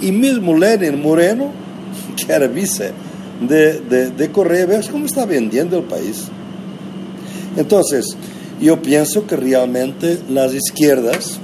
y 0.00 0.12
mismo 0.12 0.56
Lenin 0.56 1.00
Moreno, 1.00 1.52
que 2.16 2.32
era 2.32 2.46
vice 2.46 2.92
de, 3.40 3.80
de, 3.80 4.10
de 4.10 4.30
Correa, 4.30 4.66
ves 4.66 4.88
cómo 4.88 5.06
está 5.06 5.24
vendiendo 5.24 5.78
el 5.78 5.84
país. 5.84 6.28
Entonces, 7.56 8.16
yo 8.60 8.80
pienso 8.80 9.26
que 9.26 9.36
realmente 9.36 10.18
las 10.28 10.52
izquierdas 10.54 11.38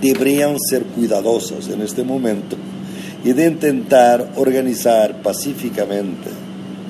deberían 0.00 0.56
ser 0.70 0.84
cuidadosas 0.84 1.68
en 1.68 1.80
este 1.82 2.04
momento 2.04 2.56
y 3.24 3.32
de 3.32 3.46
intentar 3.46 4.32
organizar 4.36 5.22
pacíficamente 5.22 6.30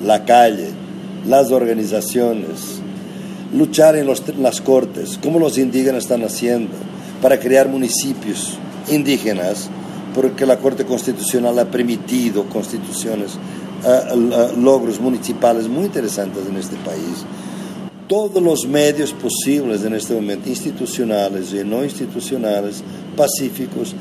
la 0.05 0.23
calle, 0.23 0.69
las 1.27 1.51
organizaciones, 1.51 2.79
luchar 3.53 3.95
en 3.95 4.07
las 4.41 4.61
cortes, 4.61 5.17
como 5.21 5.39
los 5.39 5.57
indígenas 5.57 6.03
están 6.03 6.23
haciendo, 6.23 6.73
para 7.21 7.39
crear 7.39 7.67
municipios 7.67 8.59
indígenas, 8.89 9.69
porque 10.13 10.45
la 10.45 10.57
Corte 10.57 10.85
Constitucional 10.85 11.57
ha 11.59 11.65
permitido 11.65 12.45
constituciones, 12.45 13.35
uh, 13.35 14.59
logros 14.59 14.99
municipales 14.99 15.67
muy 15.67 15.85
interesantes 15.85 16.45
en 16.47 16.57
este 16.57 16.75
país 16.77 17.25
todos 18.07 18.41
los 18.41 18.65
medios 18.65 19.11
posibles 19.13 19.83
en 19.83 19.93
este 19.93 20.13
momento, 20.13 20.49
institucionales 20.49 21.53
y 21.53 21.63
no 21.63 21.83
institucionales, 21.83 22.81
pacíficos, 23.15 23.93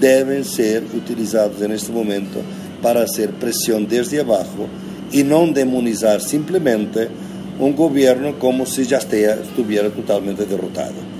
deben 0.00 0.44
ser 0.44 0.84
utilizados 0.94 1.62
en 1.62 1.72
este 1.72 1.92
momento 1.92 2.40
para 2.82 3.02
hacer 3.02 3.30
presión 3.30 3.88
desde 3.88 4.20
abajo 4.20 4.66
y 5.12 5.22
no 5.22 5.46
demonizar 5.46 6.20
simplemente 6.20 7.08
un 7.58 7.74
gobierno 7.74 8.38
como 8.38 8.66
si 8.66 8.84
ya 8.84 8.98
estuviera 8.98 9.88
totalmente 9.90 10.44
derrotado. 10.44 11.13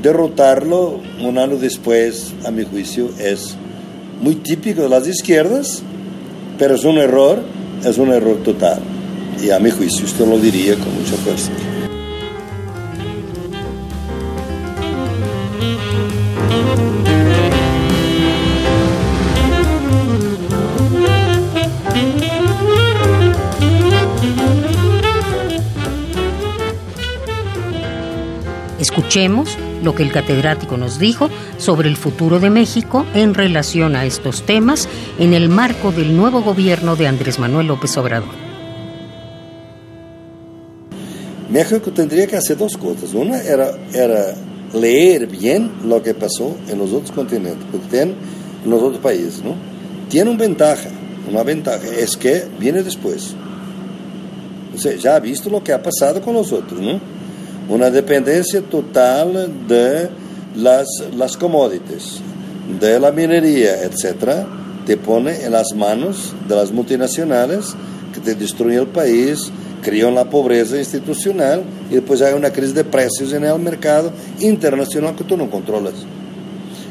Derrotarlo 0.00 1.00
un 1.20 1.38
año 1.38 1.56
después, 1.56 2.32
a 2.46 2.50
mi 2.50 2.64
juicio, 2.64 3.10
es 3.18 3.56
muy 4.20 4.36
típico 4.36 4.82
de 4.82 4.88
las 4.88 5.06
izquierdas, 5.06 5.82
pero 6.58 6.76
es 6.76 6.84
un 6.84 6.98
error, 6.98 7.42
es 7.84 7.98
un 7.98 8.12
error 8.12 8.36
total 8.42 8.80
y 9.42 9.50
a 9.50 9.58
mi 9.58 9.70
juicio 9.70 10.06
esto 10.06 10.24
lo 10.24 10.38
diría 10.38 10.74
con 10.74 10.94
mucha 10.94 11.16
fuerza. 11.16 11.50
Escuchemos 29.12 29.58
lo 29.82 29.94
que 29.94 30.04
el 30.04 30.10
catedrático 30.10 30.78
nos 30.78 30.98
dijo 30.98 31.28
sobre 31.58 31.90
el 31.90 31.98
futuro 31.98 32.40
de 32.40 32.48
México 32.48 33.04
en 33.12 33.34
relación 33.34 33.94
a 33.94 34.06
estos 34.06 34.46
temas 34.46 34.88
en 35.18 35.34
el 35.34 35.50
marco 35.50 35.92
del 35.92 36.16
nuevo 36.16 36.40
gobierno 36.40 36.96
de 36.96 37.08
Andrés 37.08 37.38
Manuel 37.38 37.66
López 37.66 37.94
Obrador. 37.98 38.30
México 41.50 41.92
tendría 41.92 42.26
que 42.26 42.36
hacer 42.36 42.56
dos 42.56 42.78
cosas. 42.78 43.12
Una 43.12 43.36
era, 43.42 43.72
era 43.92 44.34
leer 44.72 45.26
bien 45.26 45.70
lo 45.84 46.02
que 46.02 46.14
pasó 46.14 46.56
en 46.70 46.78
los 46.78 46.90
otros 46.94 47.12
continentes, 47.12 47.66
en 47.92 48.14
los 48.64 48.80
otros 48.80 49.02
países, 49.02 49.44
¿no? 49.44 49.56
Tiene 50.08 50.30
una 50.30 50.40
ventaja, 50.40 50.88
una 51.30 51.42
ventaja, 51.42 51.86
es 51.86 52.16
que 52.16 52.44
viene 52.58 52.82
después. 52.82 53.34
O 54.74 54.78
sea, 54.78 54.96
ya 54.96 55.16
ha 55.16 55.20
visto 55.20 55.50
lo 55.50 55.62
que 55.62 55.74
ha 55.74 55.82
pasado 55.82 56.22
con 56.22 56.32
los 56.32 56.50
otros, 56.50 56.80
¿no? 56.80 57.21
Una 57.68 57.90
dependencia 57.90 58.60
total 58.62 59.50
de 59.68 60.08
las, 60.56 60.86
las 61.16 61.36
commodities, 61.36 62.20
de 62.80 63.00
la 63.00 63.12
minería, 63.12 63.82
etcétera, 63.82 64.46
te 64.86 64.96
pone 64.96 65.44
en 65.44 65.52
las 65.52 65.74
manos 65.76 66.34
de 66.48 66.56
las 66.56 66.72
multinacionales 66.72 67.74
que 68.12 68.20
te 68.20 68.34
destruyen 68.34 68.80
el 68.80 68.86
país, 68.88 69.50
crean 69.82 70.14
la 70.14 70.28
pobreza 70.28 70.76
institucional 70.76 71.62
y 71.90 71.94
después 71.94 72.20
hay 72.22 72.34
una 72.34 72.50
crisis 72.50 72.74
de 72.74 72.84
precios 72.84 73.32
en 73.32 73.44
el 73.44 73.58
mercado 73.58 74.12
internacional 74.40 75.14
que 75.14 75.24
tú 75.24 75.36
no 75.36 75.50
controlas. 75.50 75.94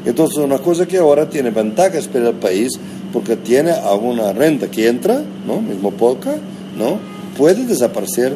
Entonces, 0.04 0.38
una 0.38 0.58
cosa 0.58 0.86
que 0.86 0.98
ahora 0.98 1.28
tiene 1.28 1.50
ventajas 1.50 2.08
para 2.08 2.30
el 2.30 2.34
país, 2.34 2.72
porque 3.12 3.36
tiene 3.36 3.70
alguna 3.70 4.32
renta 4.32 4.68
que 4.68 4.88
entra, 4.88 5.22
¿no? 5.46 5.60
Mismo 5.60 5.92
poca, 5.92 6.36
¿no? 6.76 6.98
Puede 7.36 7.64
desaparecer 7.66 8.34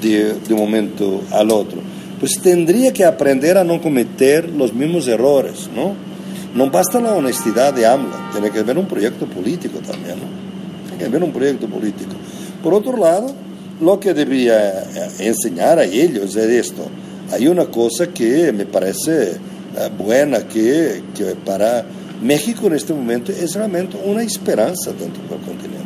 de, 0.00 0.34
de 0.34 0.54
un 0.54 0.60
momento 0.60 1.22
al 1.30 1.50
otro. 1.50 1.80
Pues 2.20 2.40
tendría 2.42 2.92
que 2.92 3.04
aprender 3.04 3.56
a 3.58 3.64
no 3.64 3.80
cometer 3.80 4.48
los 4.48 4.72
mismos 4.72 5.06
errores, 5.06 5.68
¿no? 5.74 5.94
No 6.54 6.70
basta 6.70 7.00
la 7.00 7.14
honestidad 7.14 7.72
de 7.74 7.86
AMLA, 7.86 8.30
tiene 8.32 8.50
que 8.50 8.58
haber 8.58 8.78
un 8.78 8.86
proyecto 8.86 9.26
político 9.26 9.78
también, 9.78 10.16
¿no? 10.16 10.88
Tiene 10.88 10.98
que 10.98 11.04
haber 11.04 11.22
un 11.22 11.32
proyecto 11.32 11.68
político. 11.68 12.12
Por 12.62 12.74
otro 12.74 12.96
lado, 12.96 13.32
lo 13.80 14.00
que 14.00 14.14
debía 14.14 14.82
eh, 14.82 15.10
enseñar 15.20 15.78
a 15.78 15.84
ellos 15.84 16.34
es 16.34 16.66
esto. 16.66 16.86
Hay 17.30 17.46
una 17.46 17.66
cosa 17.66 18.08
que 18.08 18.52
me 18.52 18.66
parece 18.66 19.32
eh, 19.32 19.36
buena, 19.96 20.48
que, 20.48 21.02
que 21.14 21.36
para 21.44 21.84
México 22.20 22.66
en 22.66 22.74
este 22.74 22.92
momento 22.92 23.30
es 23.30 23.54
realmente 23.54 23.96
una 24.04 24.22
esperanza 24.22 24.90
dentro 24.90 25.22
del 25.22 25.38
continente. 25.40 25.77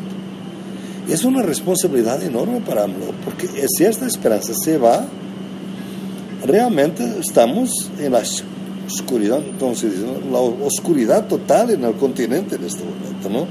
Es 1.12 1.24
una 1.24 1.42
responsabilidad 1.42 2.22
enorme 2.22 2.62
para 2.62 2.84
AMLO, 2.84 3.12
porque 3.22 3.46
si 3.68 3.84
esta 3.84 4.06
esperanza 4.06 4.54
se 4.54 4.78
va, 4.78 5.04
realmente 6.46 7.04
estamos 7.20 7.90
en 8.00 8.12
la 8.12 8.22
oscuridad, 8.86 9.40
entonces, 9.46 9.92
la 10.30 10.38
oscuridad 10.38 11.26
total 11.26 11.68
en 11.68 11.84
el 11.84 11.96
continente 11.96 12.56
en 12.56 12.64
este 12.64 12.82
momento, 12.82 13.28
¿no? 13.28 13.46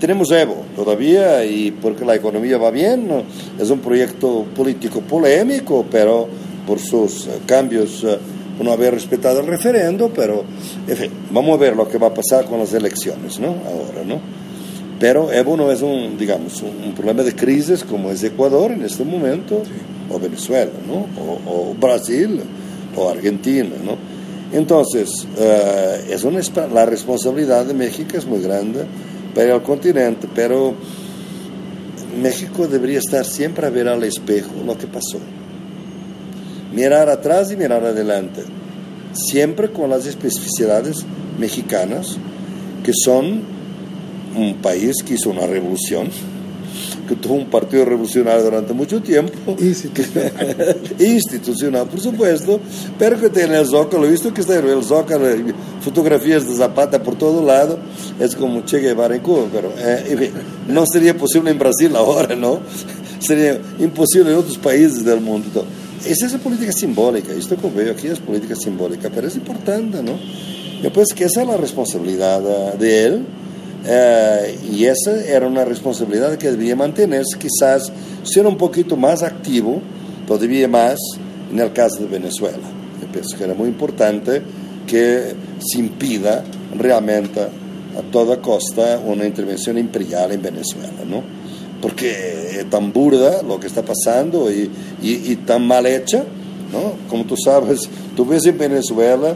Tenemos 0.00 0.30
Evo 0.30 0.64
todavía 0.74 1.44
y 1.44 1.70
porque 1.70 2.06
la 2.06 2.14
economía 2.14 2.56
va 2.56 2.70
bien, 2.70 3.10
es 3.58 3.68
un 3.68 3.80
proyecto 3.80 4.46
político 4.56 5.02
polémico, 5.02 5.84
pero 5.90 6.26
por 6.66 6.78
sus 6.78 7.26
eh, 7.26 7.40
cambios 7.44 8.04
eh, 8.04 8.16
no 8.58 8.72
haber 8.72 8.94
respetado 8.94 9.40
el 9.40 9.48
referendo, 9.48 10.10
pero 10.14 10.44
en 10.88 10.96
fin, 10.96 11.10
vamos 11.30 11.58
a 11.58 11.60
ver 11.60 11.76
lo 11.76 11.86
que 11.86 11.98
va 11.98 12.06
a 12.06 12.14
pasar 12.14 12.46
con 12.46 12.58
las 12.58 12.72
elecciones, 12.72 13.38
¿no? 13.38 13.48
Ahora, 13.48 14.02
¿no? 14.06 14.41
Pero 15.02 15.32
Evo 15.32 15.56
no 15.56 15.72
es 15.72 15.82
un, 15.82 16.16
digamos, 16.16 16.62
un 16.62 16.94
problema 16.94 17.24
de 17.24 17.34
crisis 17.34 17.82
como 17.82 18.12
es 18.12 18.22
Ecuador 18.22 18.70
en 18.70 18.84
este 18.84 19.02
momento, 19.04 19.60
o 20.08 20.20
Venezuela, 20.20 20.70
¿no? 20.86 21.06
O, 21.50 21.74
Brasil, 21.74 22.38
o 22.94 23.08
Argentina, 23.08 23.70
¿no? 23.84 23.96
Entonces, 24.56 25.26
eh, 25.36 26.06
es 26.08 26.22
una, 26.22 26.38
la 26.72 26.86
responsabilidad 26.86 27.64
de 27.64 27.74
México 27.74 28.16
es 28.16 28.26
muy 28.26 28.40
grande 28.42 28.84
para 29.34 29.56
el 29.56 29.62
continente, 29.62 30.28
pero 30.32 30.72
México 32.22 32.68
debería 32.68 33.00
estar 33.00 33.24
siempre 33.24 33.66
a 33.66 33.70
ver 33.70 33.88
al 33.88 34.04
espejo 34.04 34.52
lo 34.64 34.78
que 34.78 34.86
pasó. 34.86 35.18
Mirar 36.72 37.08
atrás 37.08 37.50
y 37.50 37.56
mirar 37.56 37.84
adelante, 37.84 38.44
siempre 39.14 39.72
con 39.72 39.90
las 39.90 40.06
especificidades 40.06 41.04
mexicanas, 41.40 42.18
que 42.84 42.92
son 42.94 43.61
un 44.36 44.56
país 44.56 44.96
que 45.04 45.14
hizo 45.14 45.30
una 45.30 45.46
revolución, 45.46 46.08
que 47.08 47.16
tuvo 47.16 47.34
un 47.34 47.46
partido 47.46 47.84
revolucionario 47.84 48.44
durante 48.44 48.72
mucho 48.72 49.02
tiempo. 49.02 49.56
Institucional. 49.58 50.76
institucional, 50.98 51.86
por 51.88 52.00
supuesto, 52.00 52.60
pero 52.98 53.20
que 53.20 53.28
tiene 53.28 53.58
el 53.58 53.66
zócalo, 53.66 54.08
visto 54.08 54.32
que 54.32 54.40
está 54.40 54.58
el 54.58 54.84
zócalo, 54.84 55.26
fotografías 55.80 56.48
de 56.48 56.54
Zapata 56.54 57.02
por 57.02 57.16
todo 57.16 57.44
lado, 57.44 57.78
es 58.18 58.34
como 58.34 58.62
Che 58.62 58.78
Guevara 58.78 59.16
en 59.16 59.22
Cuba, 59.22 59.46
pero 59.52 59.72
eh, 59.76 60.32
no 60.68 60.84
sería 60.86 61.16
posible 61.16 61.50
en 61.50 61.58
Brasil 61.58 61.94
ahora, 61.96 62.34
¿no? 62.34 62.60
Sería 63.18 63.60
imposible 63.78 64.32
en 64.32 64.38
otros 64.38 64.58
países 64.58 65.04
del 65.04 65.20
mundo. 65.20 65.64
Esa 66.04 66.26
es 66.26 66.32
la 66.32 66.38
política 66.38 66.72
simbólica, 66.72 67.32
esto 67.32 67.56
que 67.56 67.68
veo 67.68 67.92
aquí 67.92 68.08
es 68.08 68.18
política 68.18 68.56
simbólica, 68.56 69.08
pero 69.14 69.28
es 69.28 69.36
importante, 69.36 70.02
¿no? 70.02 70.18
Yo 70.82 70.92
pienso 70.92 71.14
que 71.14 71.24
esa 71.24 71.42
es 71.42 71.46
la 71.46 71.56
responsabilidad 71.56 72.42
eh, 72.44 72.76
de 72.76 73.04
él, 73.06 73.26
eh, 73.84 74.58
y 74.70 74.84
esa 74.84 75.24
era 75.24 75.46
una 75.46 75.64
responsabilidad 75.64 76.36
que 76.36 76.50
debía 76.50 76.76
mantenerse, 76.76 77.38
quizás 77.38 77.92
ser 78.22 78.46
un 78.46 78.56
poquito 78.56 78.96
más 78.96 79.22
activo, 79.22 79.80
todavía 80.26 80.68
más 80.68 80.98
en 81.50 81.58
el 81.58 81.72
caso 81.72 82.00
de 82.00 82.06
Venezuela. 82.06 82.58
Yo 83.00 83.08
pienso 83.08 83.36
que 83.36 83.44
era 83.44 83.54
muy 83.54 83.68
importante 83.68 84.42
que 84.86 85.34
se 85.58 85.78
impida 85.78 86.44
realmente 86.78 87.40
a 87.40 88.02
toda 88.10 88.40
costa 88.40 89.00
una 89.04 89.26
intervención 89.26 89.76
imperial 89.78 90.32
en 90.32 90.42
Venezuela, 90.42 91.04
¿no? 91.06 91.22
Porque 91.80 92.60
es 92.60 92.70
tan 92.70 92.92
burda 92.92 93.42
lo 93.42 93.58
que 93.58 93.66
está 93.66 93.82
pasando 93.82 94.50
y, 94.50 94.70
y, 95.02 95.32
y 95.32 95.36
tan 95.44 95.66
mal 95.66 95.86
hecha, 95.86 96.24
¿no? 96.72 96.94
Como 97.08 97.24
tú 97.24 97.36
sabes, 97.36 97.88
tú 98.16 98.24
ves 98.24 98.46
en 98.46 98.56
Venezuela 98.56 99.34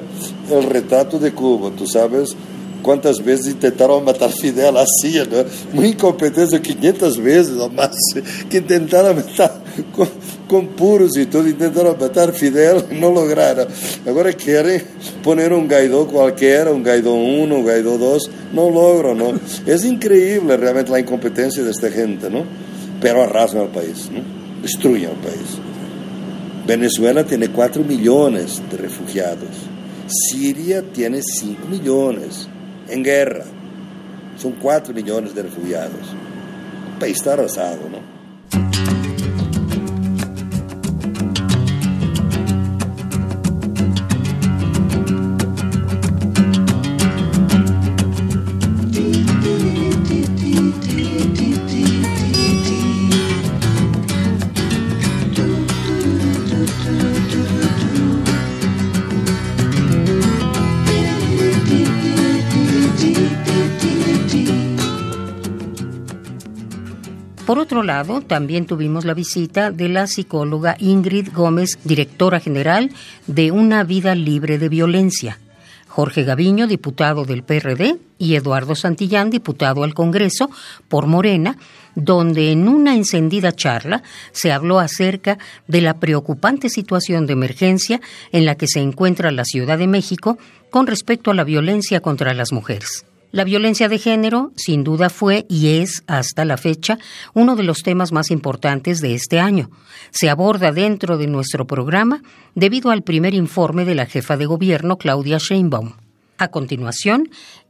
el 0.50 0.62
retrato 0.62 1.18
de 1.18 1.32
Cuba, 1.32 1.72
tú 1.76 1.87
sabes 1.87 2.37
cuántas 2.87 3.22
veces 3.22 3.49
intentaron 3.49 4.05
matar 4.05 4.31
Fidel 4.31 4.77
así, 4.77 5.20
¿no? 5.29 5.44
Muy 5.72 5.88
incompetente, 5.88 6.62
500 6.62 7.20
veces 7.20 7.57
o 7.59 7.68
más, 7.68 7.96
que 8.49 8.59
intentaron 8.59 9.16
matar 9.16 9.61
con, 10.46 10.68
puros 10.68 11.16
y 11.16 11.27
todo, 11.27 11.49
intentaron 11.49 11.96
matar 11.99 12.33
Fidel 12.33 12.85
y 12.92 12.94
no 12.94 13.11
lograron. 13.11 13.66
Ahora 14.07 14.33
quieren 14.35 14.85
poner 15.25 15.53
un 15.53 15.66
Guaidó 15.66 16.07
cualquiera, 16.07 16.70
un 16.70 16.85
Guaidó 16.85 17.14
1, 17.14 17.57
un 17.57 17.62
Guaidó 17.64 17.99
2, 17.99 18.31
no 18.53 18.70
logro, 18.70 19.16
¿no? 19.16 19.33
Es 19.66 19.85
increíble 19.85 20.57
realmente 20.57 20.92
la 20.92 21.01
incompetencia 21.01 21.64
de 21.64 21.72
esta 21.72 21.90
gente, 21.90 22.31
¿no? 22.31 22.44
Pero 23.01 23.25
arrasan 23.25 23.62
al 23.62 23.68
país, 23.70 24.09
¿no? 24.12 24.22
Destruyen 24.62 25.11
al 25.11 25.16
país. 25.16 25.59
Venezuela 26.68 27.25
tiene 27.25 27.49
4 27.49 27.83
millones 27.83 28.62
de 28.70 28.77
refugiados. 28.77 29.51
Siria 30.07 30.83
tiene 30.83 31.20
5 31.20 31.66
millones 31.68 32.49
en 32.88 33.03
guerra. 33.03 33.44
Son 34.37 34.53
4 34.53 34.92
millones 34.94 35.35
de 35.35 35.42
refugiados. 35.42 36.14
El 36.92 36.99
país 36.99 37.16
está 37.16 37.35
arrasado, 37.35 37.88
¿no? 37.90 38.15
Por 67.46 67.61
otro 67.61 67.85
lado, 67.85 68.22
también 68.22 68.66
tuvimos 68.66 69.04
la 69.04 69.14
visita 69.14 69.70
de 69.70 69.88
la 69.88 70.09
psicóloga 70.09 70.76
Ingrid 70.80 71.28
Gómez, 71.32 71.78
directora 71.85 72.40
general 72.40 72.90
de 73.28 73.52
Una 73.52 73.85
Vida 73.85 74.16
Libre 74.16 74.59
de 74.59 74.68
Violencia. 74.68 75.38
Jorge 75.87 76.24
Gaviño, 76.24 76.66
diputado 76.66 77.24
del 77.24 77.44
PRD, 77.44 77.98
y 78.18 78.35
Eduardo 78.35 78.74
Santillán, 78.74 79.30
diputado 79.30 79.85
al 79.85 79.94
Congreso 79.94 80.50
por 80.88 81.06
Morena, 81.06 81.56
donde 81.94 82.50
en 82.50 82.66
una 82.66 82.96
encendida 82.96 83.52
charla 83.52 84.02
se 84.32 84.50
habló 84.50 84.80
acerca 84.80 85.38
de 85.68 85.82
la 85.82 86.00
preocupante 86.00 86.68
situación 86.68 87.26
de 87.26 87.35
emergencia 87.35 88.00
en 88.32 88.44
la 88.44 88.56
que 88.56 88.66
se 88.66 88.80
encuentra 88.80 89.30
la 89.30 89.44
Ciudad 89.44 89.78
de 89.78 89.87
México 89.87 90.37
con 90.70 90.88
respecto 90.88 91.30
a 91.30 91.35
la 91.35 91.44
violencia 91.44 92.00
contra 92.00 92.35
las 92.35 92.52
mujeres. 92.52 93.06
La 93.37 93.44
violencia 93.44 93.90
de 93.90 93.99
género, 93.99 94.51
sin 94.57 94.83
duda, 94.83 95.11
fue 95.11 95.44
y 95.51 95.77
es, 95.77 96.05
hasta 96.07 96.46
la 96.46 96.57
fecha, 96.57 96.99
uno 97.35 97.55
de 97.55 97.64
los 97.64 97.83
temas 97.83 98.11
más 98.11 98.31
importantes 98.31 99.03
de 99.03 99.14
este 99.14 99.40
año. 99.40 99.70
Se 100.11 100.31
aborda 100.31 100.72
dentro 100.72 101.18
de 101.18 101.27
nuestro 101.27 101.66
programa 101.66 102.22
debido 102.55 102.90
al 102.90 103.03
primer 103.03 103.35
informe 103.35 103.85
de 103.85 103.94
la 103.94 104.07
jefa 104.07 104.38
de 104.38 104.46
gobierno, 104.46 104.96
Claudia 104.96 105.37
Sheinbaum. 105.37 105.92
A 106.38 106.49
continuación, 106.49 107.29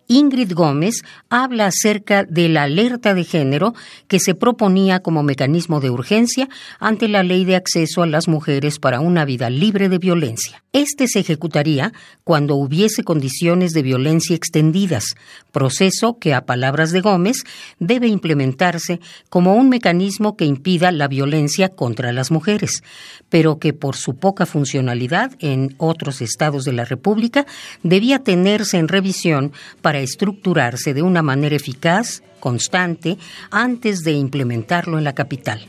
Ingrid 0.08 0.52
Gómez 0.52 1.02
habla 1.30 1.66
acerca 1.66 2.24
de 2.24 2.48
la 2.48 2.64
alerta 2.64 3.14
de 3.14 3.24
género 3.24 3.74
que 4.06 4.20
se 4.20 4.34
proponía 4.34 5.00
como 5.00 5.22
mecanismo 5.22 5.80
de 5.80 5.90
urgencia 5.90 6.48
ante 6.78 7.08
la 7.08 7.22
ley 7.22 7.44
de 7.44 7.56
acceso 7.56 8.02
a 8.02 8.06
las 8.06 8.28
mujeres 8.28 8.78
para 8.78 9.00
una 9.00 9.24
vida 9.24 9.50
libre 9.50 9.88
de 9.88 9.98
violencia. 9.98 10.62
Este 10.72 11.08
se 11.08 11.20
ejecutaría 11.20 11.92
cuando 12.22 12.54
hubiese 12.54 13.02
condiciones 13.02 13.72
de 13.72 13.82
violencia 13.82 14.36
extendidas, 14.36 15.16
proceso 15.56 16.18
que, 16.18 16.34
a 16.34 16.44
palabras 16.44 16.92
de 16.92 17.00
Gómez, 17.00 17.38
debe 17.78 18.08
implementarse 18.08 19.00
como 19.30 19.54
un 19.54 19.70
mecanismo 19.70 20.36
que 20.36 20.44
impida 20.44 20.92
la 20.92 21.08
violencia 21.08 21.70
contra 21.70 22.12
las 22.12 22.30
mujeres, 22.30 22.82
pero 23.30 23.58
que 23.58 23.72
por 23.72 23.96
su 23.96 24.16
poca 24.16 24.44
funcionalidad 24.44 25.32
en 25.38 25.74
otros 25.78 26.20
estados 26.20 26.66
de 26.66 26.74
la 26.74 26.84
República 26.84 27.46
debía 27.82 28.18
tenerse 28.18 28.76
en 28.76 28.88
revisión 28.88 29.52
para 29.80 30.00
estructurarse 30.00 30.92
de 30.92 31.00
una 31.00 31.22
manera 31.22 31.56
eficaz, 31.56 32.22
constante, 32.38 33.16
antes 33.50 34.00
de 34.04 34.12
implementarlo 34.12 34.98
en 34.98 35.04
la 35.04 35.14
capital. 35.14 35.66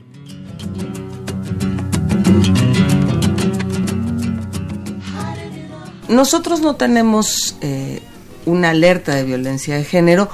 Nosotros 6.09 6.59
no 6.59 6.75
tenemos 6.75 7.55
eh, 7.61 8.01
una 8.47 8.71
alerta 8.71 9.13
de 9.13 9.23
violencia 9.23 9.75
de 9.75 9.83
género. 9.83 10.29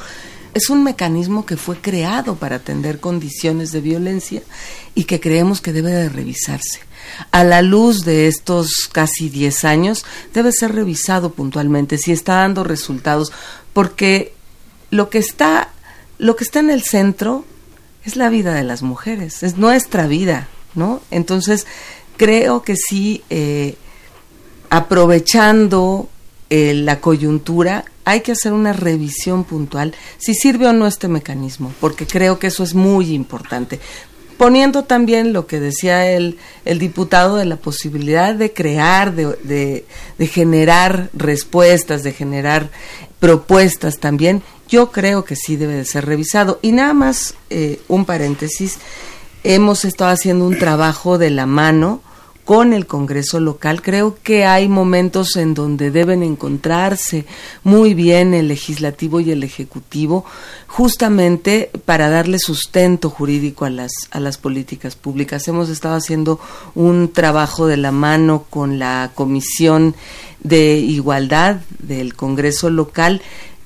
Es 0.54 0.70
un 0.70 0.84
mecanismo 0.84 1.46
que 1.46 1.58
fue 1.58 1.78
creado 1.82 2.36
para 2.36 2.58
atender 2.58 3.00
condiciones 3.00 3.72
de 3.72 3.82
violencia 3.82 4.44
y 4.94 5.06
que 5.06 5.20
creemos 5.20 5.62
que 5.62 5.74
debe 5.74 5.92
de 5.92 6.10
revisarse. 6.10 6.80
A 7.32 7.44
la 7.44 7.62
luz 7.62 8.06
de 8.06 8.28
estos 8.28 8.88
casi 8.92 9.30
10 9.30 9.66
años, 9.66 10.06
debe 10.34 10.52
ser 10.52 10.74
revisado 10.74 11.34
puntualmente 11.34 11.98
si 11.98 12.12
está 12.12 12.36
dando 12.36 12.64
resultados, 12.64 13.32
porque 13.74 14.34
lo 14.92 15.10
que 15.10 15.18
está, 15.18 15.70
lo 16.20 16.36
que 16.36 16.44
está 16.44 16.60
en 16.60 16.70
el 16.70 16.84
centro 16.84 17.46
es 18.06 18.16
la 18.16 18.30
vida 18.30 18.54
de 18.54 18.64
las 18.64 18.84
mujeres, 18.84 19.44
es 19.44 19.58
nuestra 19.58 20.08
vida, 20.08 20.48
¿no? 20.76 21.02
Entonces, 21.10 21.66
creo 22.18 22.62
que 22.62 22.76
sí 22.76 23.24
eh, 23.30 23.76
aprovechando 24.70 26.10
eh, 26.56 26.76
la 26.76 27.02
coyuntura, 27.02 27.84
hay 28.06 28.22
que 28.22 28.34
hacer 28.34 28.54
una 28.54 28.74
revisión 28.74 29.44
puntual 29.44 29.96
si 30.20 30.36
sirve 30.36 30.68
o 30.68 30.74
no 30.74 30.86
este 30.86 31.08
mecanismo, 31.08 31.74
porque 31.82 32.06
creo 32.06 32.38
que 32.38 32.46
eso 32.46 32.62
es 32.62 32.76
muy 32.76 33.12
importante. 33.16 33.80
Poniendo 34.38 34.84
también 34.84 35.34
lo 35.34 35.48
que 35.48 35.60
decía 35.60 36.12
el, 36.12 36.38
el 36.64 36.78
diputado 36.78 37.38
de 37.38 37.46
la 37.46 37.56
posibilidad 37.56 38.36
de 38.36 38.54
crear, 38.54 39.16
de, 39.16 39.84
de, 40.20 40.28
generar 40.28 41.10
respuestas, 41.14 42.04
de 42.04 42.14
generar 42.14 42.70
propuestas 43.20 43.98
también, 43.98 44.44
yo 44.70 44.92
creo 44.92 45.26
que 45.26 45.36
sí 45.36 45.56
debe 45.56 45.74
de 45.74 45.86
ser 45.86 46.06
revisado. 46.06 46.60
Y 46.62 46.72
nada 46.72 46.94
más 46.94 47.34
eh, 47.50 47.82
un 47.88 48.06
paréntesis, 48.06 48.78
hemos 49.44 49.86
estado 49.86 50.12
haciendo 50.12 50.46
un 50.46 50.60
trabajo 50.60 51.18
de 51.18 51.32
la 51.32 51.48
mano 51.48 52.04
con 52.46 52.74
el 52.74 52.88
Congreso 52.88 53.40
local. 53.40 53.82
Creo 53.82 54.18
que 54.22 54.46
hay 54.46 54.68
momentos 54.68 55.36
en 55.36 55.54
donde 55.54 55.92
deben 55.92 56.24
encontrarse 56.24 57.26
muy 57.64 57.94
bien 57.94 58.34
el 58.34 58.48
legislativo 58.48 59.20
y 59.20 59.32
el 59.32 59.44
ejecutivo, 59.44 60.26
justamente 60.68 61.72
para 61.86 62.10
darle 62.10 62.40
sustento 62.40 63.10
jurídico 63.10 63.66
a 63.66 63.70
las, 63.70 63.92
a 64.12 64.20
las 64.20 64.38
políticas 64.38 64.96
públicas. 64.96 65.48
Hemos 65.48 65.70
estado 65.70 65.96
haciendo 65.96 66.40
un 66.76 67.12
trabajo 67.12 67.68
de 67.68 67.78
la 67.78 67.92
mano 67.92 68.46
con 68.50 68.80
la 68.80 69.12
Comisión 69.16 69.96
de 70.42 70.78
Igualdad 70.78 71.62
del 71.80 72.16
Congreso 72.16 72.70
local 72.70 73.22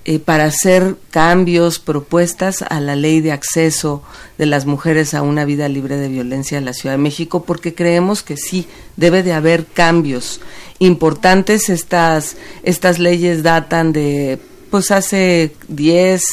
eh, 0.10 0.20
para 0.20 0.46
hacer 0.46 0.96
cambios, 1.12 1.80
propuestas 1.80 2.62
a 2.62 2.80
la 2.80 2.96
ley 2.96 3.20
de 3.20 3.34
acceso 3.34 4.02
de 4.38 4.46
las 4.46 4.66
mujeres 4.66 5.14
a 5.14 5.22
una 5.22 5.44
vida 5.44 5.68
libre 5.68 5.98
de 5.98 6.08
violencia 6.08 6.58
en 6.58 6.64
la 6.64 6.72
Ciudad 6.72 6.94
de 6.94 7.04
México, 7.04 7.44
porque 7.44 7.76
creemos 7.76 8.24
que 8.24 8.38
sí, 8.38 8.68
debe 8.96 9.22
de 9.22 9.34
haber 9.34 9.66
cambios 9.66 10.40
importantes. 10.80 11.68
Estas, 11.68 12.38
estas 12.64 13.00
leyes 13.00 13.44
datan 13.44 13.92
de, 13.92 14.40
pues 14.72 14.92
hace 14.92 15.54
10, 15.68 16.24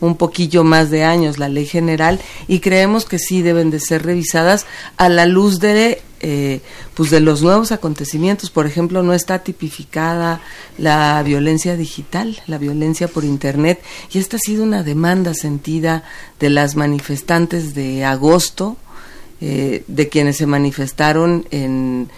un 0.00 0.16
poquillo 0.16 0.62
más 0.62 0.90
de 0.90 1.04
años 1.04 1.38
la 1.38 1.48
ley 1.48 1.64
general 1.64 2.20
y 2.48 2.60
creemos 2.60 3.06
que 3.06 3.18
sí 3.18 3.40
deben 3.40 3.70
de 3.70 3.80
ser 3.80 4.04
revisadas 4.04 4.66
a 4.98 5.08
la 5.08 5.24
luz 5.24 5.58
de 5.58 6.02
eh, 6.20 6.60
pues 6.94 7.10
de 7.10 7.20
los 7.20 7.42
nuevos 7.42 7.72
acontecimientos 7.72 8.50
por 8.50 8.66
ejemplo 8.66 9.02
no 9.02 9.12
está 9.12 9.40
tipificada 9.40 10.40
la 10.78 11.22
violencia 11.22 11.76
digital 11.76 12.40
la 12.46 12.58
violencia 12.58 13.08
por 13.08 13.24
internet 13.24 13.82
y 14.12 14.18
esta 14.18 14.36
ha 14.36 14.40
sido 14.40 14.62
una 14.62 14.82
demanda 14.82 15.34
sentida 15.34 16.04
de 16.40 16.50
las 16.50 16.74
manifestantes 16.74 17.74
de 17.74 18.04
agosto 18.04 18.76
eh, 19.42 19.84
de 19.86 20.08
quienes 20.08 20.38
se 20.38 20.46
manifestaron 20.46 21.46
en 21.50 22.08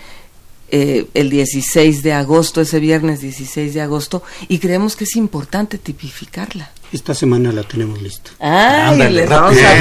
eh, 0.70 1.06
el 1.14 1.30
16 1.30 2.02
de 2.02 2.12
agosto, 2.12 2.60
ese 2.60 2.78
viernes 2.78 3.20
16 3.22 3.72
de 3.72 3.80
agosto, 3.80 4.22
y 4.48 4.58
creemos 4.58 4.96
que 4.96 5.04
es 5.04 5.16
importante 5.16 5.78
tipificarla. 5.78 6.70
Esta 6.92 7.14
semana 7.14 7.52
la 7.52 7.62
tenemos 7.64 8.00
lista. 8.00 8.30
Ah, 8.40 8.94
les 8.96 9.28
vamos 9.28 9.56
a 9.58 9.74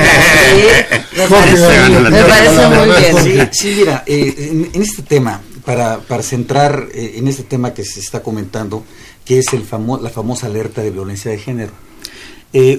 Me 1.15 1.27
parece, 1.27 1.89
me 2.09 2.23
parece 2.23 2.67
muy 2.67 3.33
bien. 3.33 3.49
Sí, 3.51 3.75
mira, 3.77 4.03
eh, 4.05 4.69
en, 4.73 4.81
este 4.81 5.03
tema, 5.03 5.41
para, 5.63 5.99
para 5.99 6.21
centrar 6.21 6.89
eh, 6.93 7.13
en 7.15 7.27
este 7.27 7.43
tema 7.43 7.73
que 7.73 7.85
se 7.85 8.01
está 8.01 8.21
comentando, 8.21 8.83
que 9.23 9.39
es 9.39 9.53
el 9.53 9.63
famo 9.63 9.97
la 9.97 10.09
famosa 10.09 10.47
alerta 10.47 10.81
de 10.81 10.91
violencia 10.91 11.31
de 11.31 11.37
género. 11.37 11.71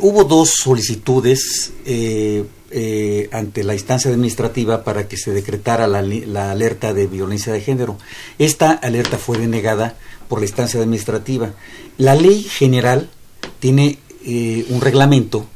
hubo 0.01 0.25
dos 0.25 0.51
solicitudes 0.51 1.73
eh, 2.71 3.31
ante 3.33 3.65
la 3.65 3.73
instancia 3.73 4.11
administrativa 4.11 4.85
para 4.85 5.09
que 5.09 5.17
se 5.17 5.31
decretara 5.31 5.87
la, 5.87 6.51
alerta 6.51 6.93
de 6.93 7.07
violencia 7.07 7.51
de 7.51 7.63
género. 7.63 7.97
Esta 8.39 8.73
alerta 8.73 9.17
fue 9.17 9.39
denegada 9.39 9.97
por 10.29 10.41
la 10.41 10.45
instancia 10.45 10.79
administrativa. 10.79 11.55
La 11.97 12.15
ley 12.15 12.43
general 12.43 13.09
tiene 13.59 14.01
eh, 14.25 14.67
un 14.71 14.81
reglamento 14.81 15.47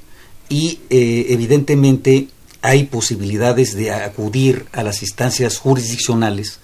y 0.49 0.81
eh, 0.91 1.27
evidentemente 1.31 2.29
hay 2.61 2.85
posibilidades 2.85 3.75
de 3.75 3.91
acudir 3.91 4.67
a 4.73 4.83
las 4.83 5.03
instancias 5.03 5.59
jurisdiccionales 5.59 6.59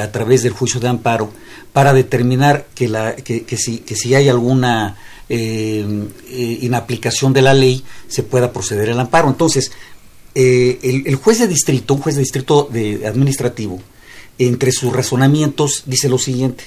a 0.00 0.12
través 0.12 0.44
del 0.44 0.52
juicio 0.52 0.78
de 0.78 0.86
amparo 0.86 1.32
para 1.72 1.92
determinar 1.92 2.66
que, 2.74 2.88
la, 2.88 3.16
que, 3.16 3.44
si, 3.56 3.78
que 3.78 3.96
si 3.96 4.14
hay 4.14 4.28
alguna 4.28 4.96
eh, 5.34 6.08
eh, 6.28 6.58
en 6.60 6.74
aplicación 6.74 7.32
de 7.32 7.40
la 7.40 7.54
ley 7.54 7.82
se 8.06 8.22
pueda 8.22 8.52
proceder 8.52 8.90
al 8.90 9.00
amparo. 9.00 9.28
Entonces, 9.28 9.72
eh, 10.34 10.78
el, 10.82 11.14
juez 11.16 11.38
de 11.38 11.48
distrito, 11.48 11.94
un 11.94 12.02
juez 12.02 12.16
de 12.16 12.20
distrito 12.20 12.68
de 12.70 13.06
administrativo, 13.06 13.80
entre 14.38 14.72
sus 14.72 14.92
razonamientos 14.92 15.84
dice 15.86 16.10
lo 16.10 16.18
siguiente. 16.18 16.64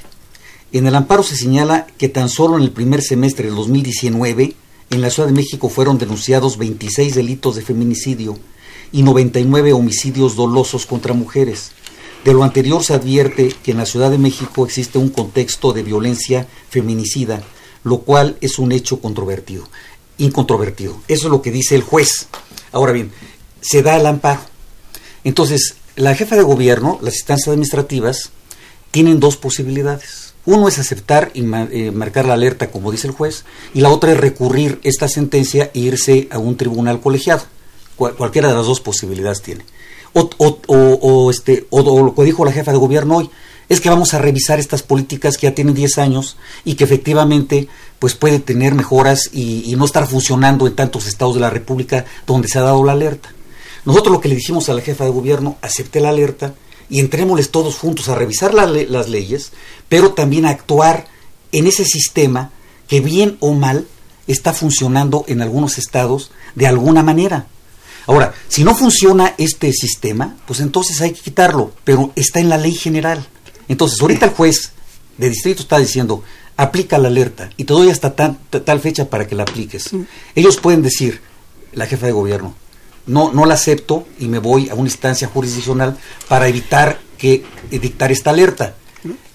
En 0.76 0.86
el 0.88 0.96
amparo 0.96 1.24
se 1.24 1.38
señala 1.38 1.88
que 1.98 2.10
tan 2.10 2.28
solo 2.28 2.58
en 2.58 2.64
el 2.64 2.72
primer 2.72 3.02
semestre 3.02 3.46
del 3.46 3.56
2019 3.56 4.56
en 4.90 5.02
la 5.02 5.10
Ciudad 5.10 5.30
de 5.30 5.34
México 5.34 5.70
fueron 5.70 5.98
denunciados 5.98 6.58
26 6.58 7.16
delitos 7.16 7.56
de 7.56 7.62
feminicidio 7.62 8.38
y 8.92 9.04
99 9.04 9.72
homicidios 9.72 10.36
dolosos 10.36 10.86
contra 10.86 11.14
mujeres. 11.14 11.72
De 12.26 12.34
lo 12.34 12.44
anterior 12.44 12.84
se 12.84 12.94
advierte 12.94 13.56
que 13.64 13.72
en 13.72 13.78
la 13.78 13.86
Ciudad 13.86 14.12
de 14.12 14.18
México 14.18 14.66
existe 14.66 14.98
un 14.98 15.08
contexto 15.08 15.72
de 15.72 15.82
violencia 15.82 16.46
feminicida 16.70 17.42
lo 17.86 18.00
cual 18.00 18.36
es 18.42 18.60
un 18.60 18.74
hecho 18.74 19.00
controvertido, 19.00 19.70
incontrovertido. 20.18 21.00
Eso 21.08 21.28
es 21.28 21.32
lo 21.32 21.42
que 21.42 21.52
dice 21.52 21.76
el 21.76 21.84
juez. 21.84 22.28
Ahora 22.74 22.92
bien, 22.92 23.14
se 23.62 23.82
da 23.82 23.96
el 23.96 24.06
amparo. 24.06 24.42
Entonces, 25.24 25.76
la 25.96 26.16
jefa 26.16 26.36
de 26.36 26.44
gobierno, 26.44 27.00
las 27.02 27.16
instancias 27.16 27.48
administrativas, 27.48 28.32
tienen 28.96 29.20
dos 29.20 29.36
posibilidades. 29.36 30.36
Uno 30.46 30.70
es 30.70 30.80
aceptar 30.80 31.30
y 31.34 31.42
eh, 31.42 31.92
marcar 31.92 32.26
la 32.26 32.36
alerta, 32.36 32.72
como 32.72 32.94
dice 32.94 33.08
el 33.08 33.14
juez, 33.14 33.44
y 33.74 33.82
la 33.82 33.90
otra 33.90 34.14
es 34.14 34.18
recurrir 34.18 34.80
esta 34.84 35.10
sentencia 35.10 35.70
e 35.74 35.80
irse 35.80 36.30
a 36.32 36.38
un 36.38 36.56
tribunal 36.56 37.02
colegiado. 37.02 37.44
cualquiera 37.98 38.48
de 38.48 38.54
las 38.54 38.66
dos 38.66 38.80
posibilidades 38.80 39.42
tiene. 39.42 39.66
O, 40.14 40.30
o, 40.38 41.30
este, 41.30 41.68
o, 41.72 42.06
lo 42.06 42.16
que 42.16 42.24
dijo 42.24 42.46
la 42.46 42.54
jefa 42.54 42.72
de 42.72 42.78
gobierno 42.78 43.18
hoy, 43.18 43.30
es 43.68 43.82
que 43.82 43.90
vamos 43.90 44.14
a 44.14 44.20
revisar 44.20 44.60
estas 44.60 44.82
políticas 44.82 45.38
que 45.38 45.48
ya 45.48 45.54
tienen 45.54 45.74
10 45.74 45.98
años 45.98 46.38
y 46.64 46.76
que 46.76 46.86
efectivamente 46.86 47.68
pues 48.00 48.16
puede 48.16 48.40
tener 48.40 48.76
mejoras 48.76 49.30
y, 49.34 49.76
no 49.76 49.84
estar 49.84 50.08
funcionando 50.08 50.68
en 50.68 50.76
tantos 50.76 51.06
estados 51.06 51.36
de 51.36 51.42
la 51.42 51.50
República 51.50 52.06
donde 52.26 52.48
se 52.48 52.60
ha 52.60 52.62
dado 52.62 52.82
la 52.86 52.94
alerta. 52.94 53.28
Nosotros 53.84 54.14
lo 54.14 54.22
que 54.22 54.30
le 54.30 54.36
dijimos 54.36 54.70
a 54.70 54.74
la 54.74 54.80
jefa 54.80 55.04
de 55.04 55.10
gobierno, 55.10 55.58
acepte 55.62 56.00
la 56.00 56.10
alerta 56.10 56.56
y 56.90 57.00
entrémosles 57.00 57.52
todos 57.52 57.78
juntos 57.78 58.10
a 58.10 58.16
revisar 58.16 58.54
las 58.54 59.10
leyes, 59.10 59.52
pero 59.90 60.14
también 60.14 60.46
a 60.46 60.50
actuar 60.50 61.08
en 61.52 61.68
ese 61.68 61.86
sistema 61.86 62.52
que 62.88 63.02
bien 63.02 63.38
o 63.40 63.54
mal 63.54 63.88
está 64.28 64.54
funcionando 64.54 65.24
en 65.28 65.42
algunos 65.42 65.78
estados 65.78 66.32
de 66.56 66.68
alguna 66.68 67.04
manera. 67.04 67.48
Ahora, 68.08 68.34
si 68.48 68.64
no 68.64 68.76
funciona 68.76 69.34
este 69.38 69.72
sistema, 69.74 70.38
pues 70.46 70.60
entonces 70.60 71.02
hay 71.02 71.12
que 71.12 71.22
quitarlo, 71.22 71.72
pero 71.84 72.12
está 72.16 72.40
en 72.40 72.50
la 72.50 72.58
ley 72.58 72.74
general. 72.74 73.26
Entonces, 73.68 74.00
ahorita 74.00 74.28
el 74.28 74.32
juez 74.34 74.72
de 75.18 75.30
distrito 75.30 75.64
está 75.64 75.80
diciendo, 75.80 76.24
aplica 76.58 76.98
la 76.98 77.08
alerta 77.08 77.50
y 77.58 77.64
te 77.64 77.74
doy 77.74 77.90
hasta 77.90 78.16
tal 78.16 78.80
fecha 78.80 79.10
para 79.10 79.28
que 79.28 79.36
la 79.36 79.44
apliques. 79.44 79.90
Ellos 80.36 80.58
pueden 80.58 80.84
decir, 80.84 81.22
la 81.74 81.88
jefa 81.88 82.06
de 82.06 82.12
gobierno, 82.12 82.56
no, 83.08 83.32
no 83.32 83.46
la 83.46 83.54
acepto 83.54 84.08
y 84.20 84.28
me 84.28 84.40
voy 84.40 84.70
a 84.70 84.76
una 84.76 84.88
instancia 84.88 85.28
jurisdiccional 85.28 85.98
para 86.28 86.48
evitar 86.48 87.00
que 87.18 87.44
dictar 87.70 88.12
esta 88.12 88.32
alerta. 88.32 88.76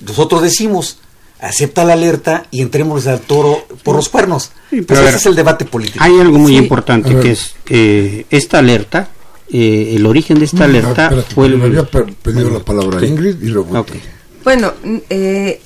Nosotros 0.00 0.42
decimos, 0.42 0.98
acepta 1.40 1.84
la 1.84 1.94
alerta 1.94 2.46
y 2.50 2.60
entremos 2.60 3.06
al 3.06 3.20
toro 3.20 3.66
por 3.82 3.96
los 3.96 4.08
cuernos. 4.08 4.52
pero 4.86 5.06
ese 5.06 5.16
es 5.16 5.26
el 5.26 5.34
debate 5.34 5.64
político. 5.64 6.02
Hay 6.02 6.18
algo 6.18 6.38
muy 6.38 6.56
importante 6.56 7.16
que 7.16 7.32
es 7.32 7.54
eh, 7.68 8.26
esta 8.30 8.58
alerta, 8.58 9.10
eh, 9.52 9.94
el 9.96 10.06
origen 10.06 10.38
de 10.38 10.44
esta 10.44 10.64
alerta 10.64 11.10
fue 11.34 11.46
el... 11.46 11.58
Me 11.58 11.64
había 11.66 11.84
pedido 11.84 12.50
la 12.50 12.60
palabra 12.60 13.04
Ingrid 13.04 13.42
y 13.42 13.46
luego... 13.46 13.84
Bueno, 14.44 14.72
eh, 15.10 15.60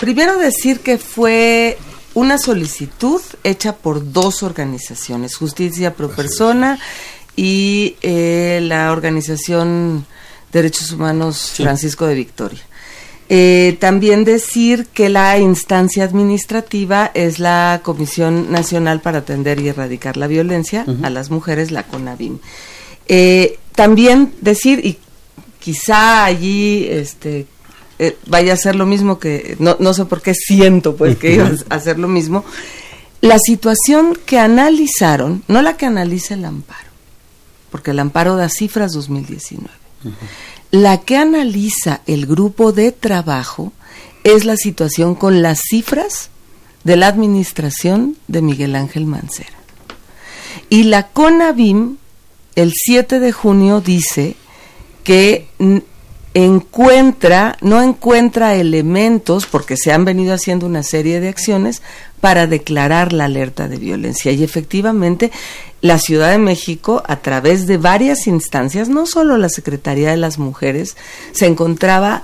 primero 0.00 0.36
decir 0.38 0.80
que 0.80 0.98
fue 0.98 1.78
una 2.14 2.36
solicitud 2.36 3.20
hecha 3.44 3.76
por 3.76 4.12
dos 4.12 4.42
organizaciones, 4.42 5.36
Justicia 5.36 5.94
Pro 5.94 6.10
Persona 6.10 6.78
y 7.40 7.94
la 8.02 8.90
organización 8.90 10.04
Derechos 10.52 10.92
Humanos 10.92 11.52
Francisco 11.56 12.06
de 12.06 12.14
Victoria. 12.14 12.60
Eh, 13.30 13.76
también 13.78 14.24
decir 14.24 14.86
que 14.86 15.10
la 15.10 15.38
instancia 15.38 16.04
administrativa 16.04 17.10
es 17.12 17.38
la 17.38 17.80
Comisión 17.82 18.50
Nacional 18.50 19.00
para 19.00 19.18
Atender 19.18 19.60
y 19.60 19.68
Erradicar 19.68 20.16
la 20.16 20.26
Violencia 20.26 20.86
a 21.02 21.10
las 21.10 21.30
Mujeres, 21.30 21.70
la 21.70 21.82
CONAVIM. 21.82 22.38
Eh, 23.06 23.58
también 23.74 24.32
decir, 24.40 24.80
y 24.84 24.96
quizá 25.60 26.24
allí 26.24 26.86
este, 26.90 27.46
eh, 27.98 28.16
vaya 28.26 28.54
a 28.54 28.56
ser 28.56 28.76
lo 28.76 28.86
mismo 28.86 29.18
que, 29.18 29.56
no, 29.58 29.76
no 29.78 29.92
sé 29.92 30.06
por 30.06 30.22
qué 30.22 30.32
siento 30.34 30.96
pues 30.96 31.18
que 31.18 31.34
iba 31.34 31.50
a 31.68 31.74
hacer 31.74 31.98
lo 31.98 32.08
mismo, 32.08 32.46
la 33.20 33.38
situación 33.38 34.16
que 34.24 34.38
analizaron, 34.38 35.42
no 35.48 35.60
la 35.60 35.76
que 35.76 35.84
analiza 35.84 36.32
el 36.32 36.46
amparo, 36.46 36.87
porque 37.70 37.92
el 37.92 37.98
amparo 37.98 38.36
da 38.36 38.48
cifras 38.48 38.92
2019. 38.92 39.70
La 40.70 40.98
que 40.98 41.16
analiza 41.16 42.00
el 42.06 42.26
grupo 42.26 42.72
de 42.72 42.92
trabajo 42.92 43.72
es 44.24 44.44
la 44.44 44.56
situación 44.56 45.14
con 45.14 45.42
las 45.42 45.60
cifras 45.68 46.30
de 46.84 46.96
la 46.96 47.08
administración 47.08 48.16
de 48.28 48.42
Miguel 48.42 48.74
Ángel 48.74 49.06
Mancera. 49.06 49.56
Y 50.70 50.84
la 50.84 51.08
CONAVIM, 51.08 51.96
el 52.54 52.72
7 52.74 53.20
de 53.20 53.32
junio, 53.32 53.80
dice 53.80 54.36
que 55.04 55.48
encuentra, 56.34 57.56
no 57.60 57.82
encuentra 57.82 58.54
elementos, 58.54 59.46
porque 59.46 59.76
se 59.76 59.92
han 59.92 60.04
venido 60.04 60.34
haciendo 60.34 60.66
una 60.66 60.82
serie 60.82 61.20
de 61.20 61.28
acciones 61.28 61.82
para 62.20 62.46
declarar 62.46 63.12
la 63.12 63.26
alerta 63.26 63.68
de 63.68 63.76
violencia. 63.76 64.32
Y 64.32 64.42
efectivamente, 64.42 65.30
la 65.80 65.98
Ciudad 65.98 66.30
de 66.30 66.38
México, 66.38 67.02
a 67.06 67.16
través 67.16 67.66
de 67.66 67.76
varias 67.76 68.26
instancias, 68.26 68.88
no 68.88 69.06
solo 69.06 69.36
la 69.38 69.48
Secretaría 69.48 70.10
de 70.10 70.16
las 70.16 70.38
Mujeres, 70.38 70.96
se 71.32 71.46
encontraba 71.46 72.22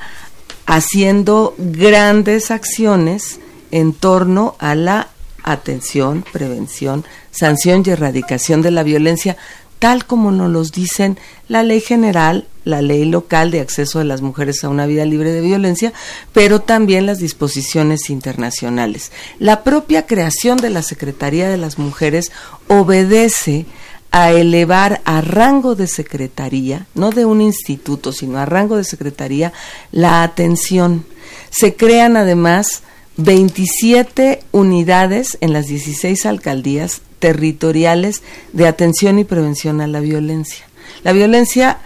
haciendo 0.66 1.54
grandes 1.58 2.50
acciones 2.50 3.38
en 3.70 3.92
torno 3.92 4.56
a 4.58 4.74
la 4.74 5.08
atención, 5.42 6.24
prevención, 6.32 7.04
sanción 7.30 7.82
y 7.84 7.90
erradicación 7.90 8.62
de 8.62 8.70
la 8.70 8.82
violencia, 8.82 9.36
tal 9.78 10.06
como 10.06 10.30
nos 10.30 10.50
los 10.50 10.72
dicen 10.72 11.18
la 11.48 11.62
ley 11.62 11.80
general, 11.80 12.46
la 12.64 12.82
ley 12.82 13.04
local 13.04 13.50
de 13.50 13.60
acceso 13.60 13.98
de 13.98 14.04
las 14.04 14.22
mujeres 14.22 14.64
a 14.64 14.68
una 14.68 14.86
vida 14.86 15.04
libre 15.04 15.32
de 15.32 15.40
violencia, 15.40 15.92
pero 16.32 16.60
también 16.60 17.06
las 17.06 17.18
disposiciones 17.18 18.10
internacionales. 18.10 19.12
La 19.38 19.62
propia 19.62 20.06
creación 20.06 20.56
de 20.56 20.70
la 20.70 20.82
Secretaría 20.82 21.48
de 21.48 21.58
las 21.58 21.78
Mujeres 21.78 22.32
obedece 22.68 23.66
a 24.10 24.30
elevar 24.30 25.00
a 25.04 25.20
rango 25.20 25.74
de 25.74 25.88
secretaría, 25.88 26.86
no 26.94 27.10
de 27.10 27.24
un 27.24 27.40
instituto, 27.40 28.12
sino 28.12 28.38
a 28.38 28.46
rango 28.46 28.76
de 28.76 28.84
secretaría, 28.84 29.52
la 29.90 30.22
atención. 30.22 31.04
Se 31.50 31.74
crean 31.74 32.16
además 32.16 32.84
27 33.16 34.40
unidades 34.52 35.36
en 35.40 35.52
las 35.52 35.66
16 35.66 36.26
alcaldías 36.26 37.00
territoriales 37.24 38.22
de 38.52 38.66
atención 38.66 39.18
y 39.18 39.24
prevención 39.24 39.80
a 39.80 39.86
la 39.86 40.00
violencia. 40.00 40.66
La 41.04 41.14
violencia, 41.14 41.78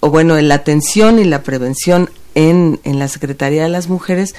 o 0.00 0.10
bueno, 0.10 0.40
la 0.40 0.56
atención 0.56 1.20
y 1.20 1.24
la 1.24 1.44
prevención 1.44 2.10
en, 2.34 2.80
en 2.82 2.98
la 2.98 3.06
Secretaría 3.06 3.62
de 3.62 3.68
las 3.68 3.88
Mujeres 3.88 4.34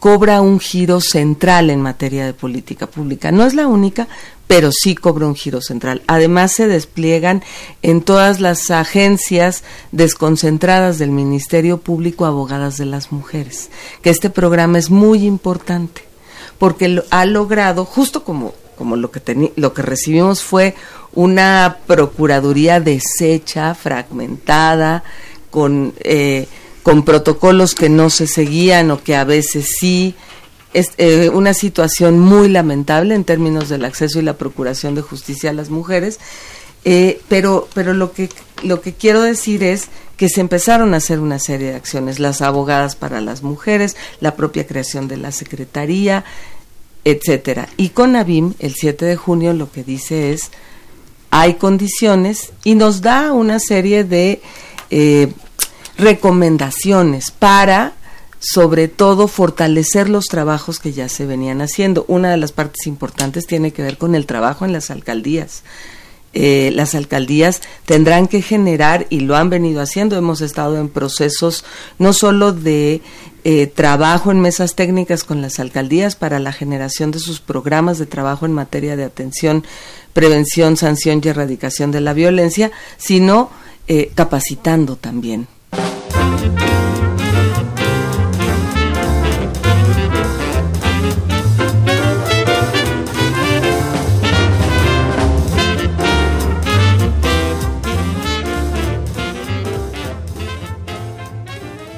cobra 0.00 0.40
un 0.40 0.58
giro 0.58 1.00
central 1.00 1.70
en 1.70 1.80
materia 1.80 2.26
de 2.26 2.32
política 2.32 2.88
pública. 2.88 3.30
No 3.30 3.46
es 3.46 3.54
la 3.54 3.68
única, 3.68 4.08
pero 4.48 4.72
sí 4.72 4.96
cobra 4.96 5.28
un 5.28 5.36
giro 5.36 5.60
central. 5.60 6.02
Además, 6.08 6.50
se 6.50 6.66
despliegan 6.66 7.44
en 7.82 8.02
todas 8.02 8.40
las 8.40 8.72
agencias 8.72 9.62
desconcentradas 9.92 10.98
del 10.98 11.12
Ministerio 11.12 11.78
Público 11.78 12.26
abogadas 12.26 12.78
de 12.78 12.86
las 12.86 13.12
mujeres, 13.12 13.70
que 14.02 14.10
este 14.10 14.28
programa 14.28 14.76
es 14.76 14.90
muy 14.90 15.24
importante 15.24 16.02
porque 16.58 17.00
ha 17.10 17.24
logrado, 17.26 17.84
justo 17.84 18.24
como 18.24 18.52
como 18.78 18.96
lo 18.96 19.10
que, 19.10 19.50
lo 19.56 19.74
que 19.74 19.82
recibimos 19.82 20.42
fue 20.42 20.76
una 21.12 21.78
procuraduría 21.86 22.78
deshecha, 22.78 23.74
fragmentada, 23.74 25.02
con, 25.50 25.92
eh, 25.98 26.46
con 26.84 27.04
protocolos 27.04 27.74
que 27.74 27.88
no 27.88 28.08
se 28.08 28.28
seguían 28.28 28.92
o 28.92 29.02
que 29.02 29.16
a 29.16 29.24
veces 29.24 29.74
sí. 29.78 30.14
Es 30.72 30.92
eh, 30.98 31.30
una 31.30 31.54
situación 31.54 32.20
muy 32.20 32.48
lamentable 32.48 33.14
en 33.14 33.24
términos 33.24 33.68
del 33.68 33.84
acceso 33.84 34.20
y 34.20 34.22
la 34.22 34.36
procuración 34.36 34.94
de 34.94 35.02
justicia 35.02 35.50
a 35.50 35.54
las 35.54 35.70
mujeres. 35.70 36.20
Eh, 36.84 37.20
pero 37.28 37.68
pero 37.74 37.92
lo 37.92 38.12
que 38.12 38.28
lo 38.62 38.80
que 38.80 38.92
quiero 38.92 39.22
decir 39.22 39.64
es 39.64 39.88
que 40.16 40.28
se 40.28 40.40
empezaron 40.40 40.94
a 40.94 40.98
hacer 40.98 41.18
una 41.20 41.38
serie 41.38 41.70
de 41.70 41.76
acciones, 41.76 42.20
las 42.20 42.42
abogadas 42.42 42.96
para 42.96 43.20
las 43.20 43.42
mujeres, 43.42 43.96
la 44.20 44.36
propia 44.36 44.66
creación 44.66 45.08
de 45.08 45.16
la 45.16 45.32
secretaría, 45.32 46.24
etcétera. 47.04 47.68
Y 47.76 47.90
con 47.90 48.16
ABIM, 48.16 48.54
el 48.58 48.74
7 48.74 49.04
de 49.04 49.16
junio, 49.16 49.52
lo 49.52 49.70
que 49.70 49.84
dice 49.84 50.32
es, 50.32 50.50
hay 51.30 51.54
condiciones 51.54 52.52
y 52.64 52.74
nos 52.74 53.00
da 53.00 53.32
una 53.32 53.58
serie 53.58 54.04
de 54.04 54.40
eh, 54.90 55.32
recomendaciones 55.96 57.30
para, 57.30 57.94
sobre 58.40 58.88
todo, 58.88 59.28
fortalecer 59.28 60.08
los 60.08 60.26
trabajos 60.26 60.78
que 60.78 60.92
ya 60.92 61.08
se 61.08 61.26
venían 61.26 61.60
haciendo. 61.60 62.04
Una 62.08 62.30
de 62.30 62.36
las 62.36 62.52
partes 62.52 62.86
importantes 62.86 63.46
tiene 63.46 63.72
que 63.72 63.82
ver 63.82 63.98
con 63.98 64.14
el 64.14 64.26
trabajo 64.26 64.64
en 64.64 64.72
las 64.72 64.90
alcaldías. 64.90 65.62
Eh, 66.34 66.70
las 66.74 66.94
alcaldías 66.94 67.62
tendrán 67.86 68.28
que 68.28 68.42
generar, 68.42 69.06
y 69.08 69.20
lo 69.20 69.34
han 69.34 69.48
venido 69.48 69.80
haciendo, 69.80 70.16
hemos 70.16 70.40
estado 70.42 70.78
en 70.78 70.88
procesos 70.88 71.64
no 71.98 72.12
solo 72.12 72.52
de 72.52 73.00
eh, 73.44 73.66
trabajo 73.66 74.30
en 74.30 74.40
mesas 74.40 74.74
técnicas 74.74 75.24
con 75.24 75.40
las 75.40 75.58
alcaldías 75.58 76.16
para 76.16 76.38
la 76.38 76.52
generación 76.52 77.10
de 77.10 77.18
sus 77.18 77.40
programas 77.40 77.98
de 77.98 78.06
trabajo 78.06 78.46
en 78.46 78.52
materia 78.52 78.96
de 78.96 79.04
atención, 79.04 79.64
prevención, 80.12 80.76
sanción 80.76 81.20
y 81.22 81.28
erradicación 81.28 81.90
de 81.90 82.00
la 82.00 82.12
violencia, 82.12 82.70
sino 82.96 83.50
eh, 83.86 84.10
capacitando 84.14 84.96
también. 84.96 85.46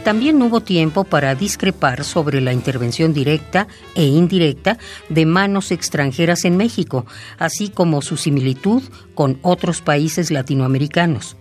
También 0.04 0.40
hubo 0.40 0.60
tiempo 0.60 1.04
para 1.04 1.34
discrepar 1.34 2.04
sobre 2.04 2.40
la 2.40 2.54
intervención 2.54 3.12
directa 3.12 3.68
e 3.94 4.04
indirecta 4.04 4.78
de 5.10 5.26
manos 5.26 5.70
extranjeras 5.70 6.44
en 6.44 6.56
México, 6.56 7.04
así 7.38 7.68
como 7.68 8.00
su 8.00 8.16
similitud 8.16 8.82
con 9.14 9.38
otros 9.42 9.82
países 9.82 10.30
latinoamericanos. 10.30 11.36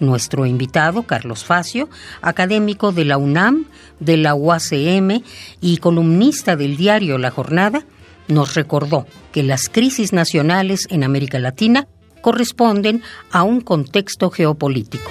Nuestro 0.00 0.46
invitado, 0.46 1.04
Carlos 1.04 1.44
Facio, 1.44 1.88
académico 2.22 2.90
de 2.90 3.04
la 3.04 3.18
UNAM, 3.18 3.66
de 4.00 4.16
la 4.16 4.34
UACM 4.34 5.22
y 5.60 5.76
columnista 5.76 6.56
del 6.56 6.76
diario 6.76 7.18
La 7.18 7.30
Jornada, 7.30 7.86
nos 8.26 8.54
recordó 8.56 9.06
que 9.30 9.44
las 9.44 9.68
crisis 9.68 10.12
nacionales 10.12 10.88
en 10.90 11.04
América 11.04 11.38
Latina 11.38 11.86
corresponden 12.20 13.02
a 13.30 13.44
un 13.44 13.60
contexto 13.60 14.30
geopolítico. 14.30 15.08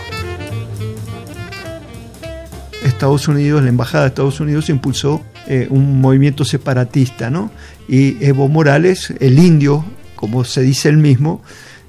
Estados 3.02 3.28
Unidos, 3.28 3.64
la 3.64 3.70
Embajada 3.70 4.04
de 4.04 4.10
Estados 4.10 4.40
Unidos 4.40 4.70
impulsó 4.70 5.24
eh, 5.48 5.66
un 5.72 6.00
movimiento 6.02 6.46
separatista, 6.46 7.32
¿no? 7.32 7.50
Y 7.88 8.24
Evo 8.24 8.48
Morales, 8.48 9.12
el 9.20 9.40
indio, 9.40 9.84
como 10.16 10.44
se 10.44 10.62
dice 10.62 10.90
él 10.90 10.98
mismo, 10.98 11.42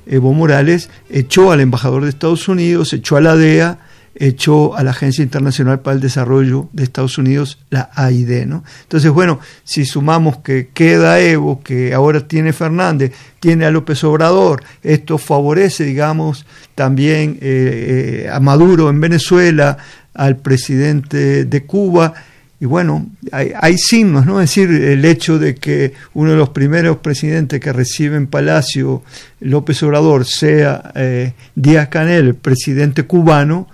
Evo 0.06 0.32
Morales 0.32 0.88
echó 1.10 1.52
al 1.52 1.60
embajador 1.60 2.04
de 2.04 2.08
Estados 2.08 2.48
Unidos, 2.48 2.94
echó 2.94 3.18
a 3.18 3.20
la 3.20 3.36
DEA 3.36 3.78
echó 4.14 4.76
a 4.76 4.82
la 4.82 4.90
Agencia 4.90 5.22
Internacional 5.22 5.80
para 5.80 5.94
el 5.94 6.00
Desarrollo 6.00 6.68
de 6.72 6.84
Estados 6.84 7.16
Unidos, 7.18 7.58
la 7.70 7.90
AID. 7.94 8.46
¿no? 8.46 8.62
Entonces, 8.82 9.10
bueno, 9.10 9.40
si 9.64 9.84
sumamos 9.84 10.38
que 10.38 10.68
queda 10.72 11.20
Evo, 11.20 11.62
que 11.62 11.94
ahora 11.94 12.26
tiene 12.26 12.52
Fernández, 12.52 13.12
tiene 13.40 13.64
a 13.64 13.70
López 13.70 14.04
Obrador, 14.04 14.62
esto 14.82 15.18
favorece, 15.18 15.84
digamos, 15.84 16.46
también 16.74 17.38
eh, 17.40 18.24
eh, 18.24 18.30
a 18.30 18.38
Maduro 18.40 18.90
en 18.90 19.00
Venezuela, 19.00 19.78
al 20.14 20.36
presidente 20.36 21.44
de 21.44 21.64
Cuba, 21.64 22.14
y 22.62 22.64
bueno, 22.64 23.10
hay, 23.32 23.76
signos, 23.76 24.24
¿no? 24.24 24.40
Es 24.40 24.50
decir, 24.50 24.70
el 24.70 25.04
hecho 25.04 25.40
de 25.40 25.56
que 25.56 25.94
uno 26.14 26.30
de 26.30 26.36
los 26.36 26.50
primeros 26.50 26.98
presidentes 26.98 27.58
que 27.58 27.72
recibe 27.72 28.16
en 28.16 28.28
Palacio 28.28 29.02
López 29.40 29.82
Obrador 29.82 30.24
sea 30.24 30.92
eh, 30.94 31.32
Díaz 31.56 31.88
Canel, 31.88 32.28
el 32.28 32.34
presidente 32.36 33.02
cubano, 33.02 33.66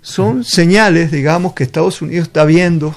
son 0.00 0.44
señales, 0.44 1.10
digamos, 1.10 1.54
que 1.54 1.64
Estados 1.64 2.00
Unidos 2.00 2.28
está 2.28 2.44
viendo 2.44 2.94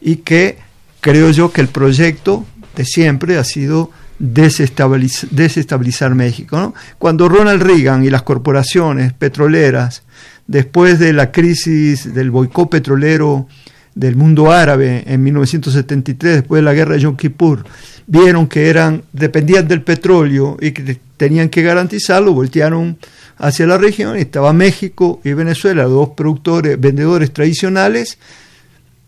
y 0.00 0.16
que 0.16 0.58
creo 1.00 1.30
yo 1.30 1.52
que 1.52 1.60
el 1.60 1.68
proyecto 1.68 2.44
de 2.74 2.84
siempre 2.84 3.38
ha 3.38 3.44
sido 3.44 3.92
desestabilizar, 4.18 5.30
desestabilizar 5.30 6.16
México. 6.16 6.58
¿no? 6.58 6.74
Cuando 6.98 7.28
Ronald 7.28 7.62
Reagan 7.62 8.04
y 8.04 8.10
las 8.10 8.22
corporaciones 8.22 9.12
petroleras, 9.12 10.02
después 10.46 10.98
de 10.98 11.12
la 11.12 11.32
crisis 11.32 12.12
del 12.14 12.30
boicot 12.30 12.70
petrolero, 12.70 13.46
del 13.94 14.14
mundo 14.14 14.52
árabe 14.52 15.04
en 15.06 15.22
1973, 15.22 16.34
después 16.36 16.58
de 16.60 16.64
la 16.64 16.74
guerra 16.74 16.94
de 16.94 17.00
Yom 17.00 17.16
Kippur, 17.16 17.64
vieron 18.06 18.46
que 18.46 18.68
eran 18.68 19.02
dependían 19.12 19.66
del 19.66 19.82
petróleo 19.82 20.58
y 20.60 20.72
que 20.72 20.98
tenían 21.16 21.48
que 21.48 21.62
garantizarlo, 21.62 22.34
voltearon 22.34 22.98
hacia 23.38 23.66
la 23.66 23.78
región, 23.78 24.16
estaba 24.16 24.52
México 24.52 25.20
y 25.24 25.32
Venezuela, 25.32 25.84
dos 25.84 26.10
productores, 26.10 26.78
vendedores 26.78 27.32
tradicionales, 27.32 28.18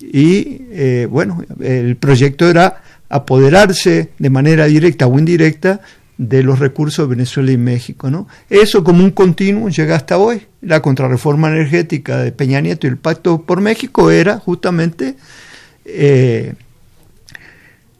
y 0.00 0.62
eh, 0.70 1.06
bueno, 1.10 1.44
el 1.60 1.96
proyecto 1.96 2.48
era 2.48 2.82
apoderarse 3.10 4.10
de 4.18 4.30
manera 4.30 4.66
directa 4.66 5.06
o 5.06 5.18
indirecta 5.18 5.80
de 6.18 6.42
los 6.42 6.58
recursos 6.58 7.08
de 7.08 7.14
Venezuela 7.14 7.52
y 7.52 7.56
México. 7.56 8.10
¿no? 8.10 8.28
Eso 8.50 8.84
como 8.84 9.02
un 9.02 9.12
continuo 9.12 9.70
llega 9.70 9.96
hasta 9.96 10.18
hoy. 10.18 10.42
La 10.60 10.82
contrarreforma 10.82 11.48
energética 11.48 12.18
de 12.18 12.32
Peña 12.32 12.60
Nieto 12.60 12.86
y 12.86 12.90
el 12.90 12.98
Pacto 12.98 13.42
por 13.42 13.60
México 13.60 14.10
era 14.10 14.38
justamente 14.38 15.14
eh, 15.84 16.54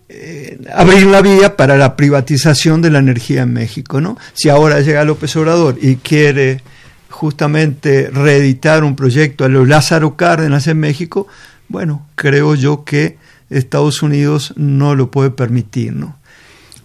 eh, 0.09 0.59
abrir 0.75 1.07
la 1.07 1.23
vía 1.23 1.57
para 1.57 1.77
la 1.77 1.97
privatización 1.97 2.83
de 2.83 2.91
la 2.91 2.99
energía 2.99 3.43
en 3.43 3.53
México. 3.53 4.01
¿no? 4.01 4.19
Si 4.35 4.49
ahora 4.49 4.81
llega 4.81 5.05
López 5.05 5.35
Obrador 5.37 5.79
y 5.81 5.97
quiere 5.97 6.63
justamente 7.09 8.11
reeditar 8.11 8.85
un 8.85 8.97
proyecto 8.97 9.45
a 9.45 9.49
los 9.49 9.67
Lázaro 9.69 10.17
Cárdenas 10.17 10.67
en 10.67 10.81
México, 10.81 11.29
bueno, 11.69 12.07
creo 12.17 12.55
yo 12.57 12.85
que 12.85 13.17
Estados 13.51 14.03
Unidos 14.03 14.53
no 14.57 14.95
lo 14.95 15.11
puede 15.11 15.31
permitir, 15.31 15.93
¿no? 15.93 16.18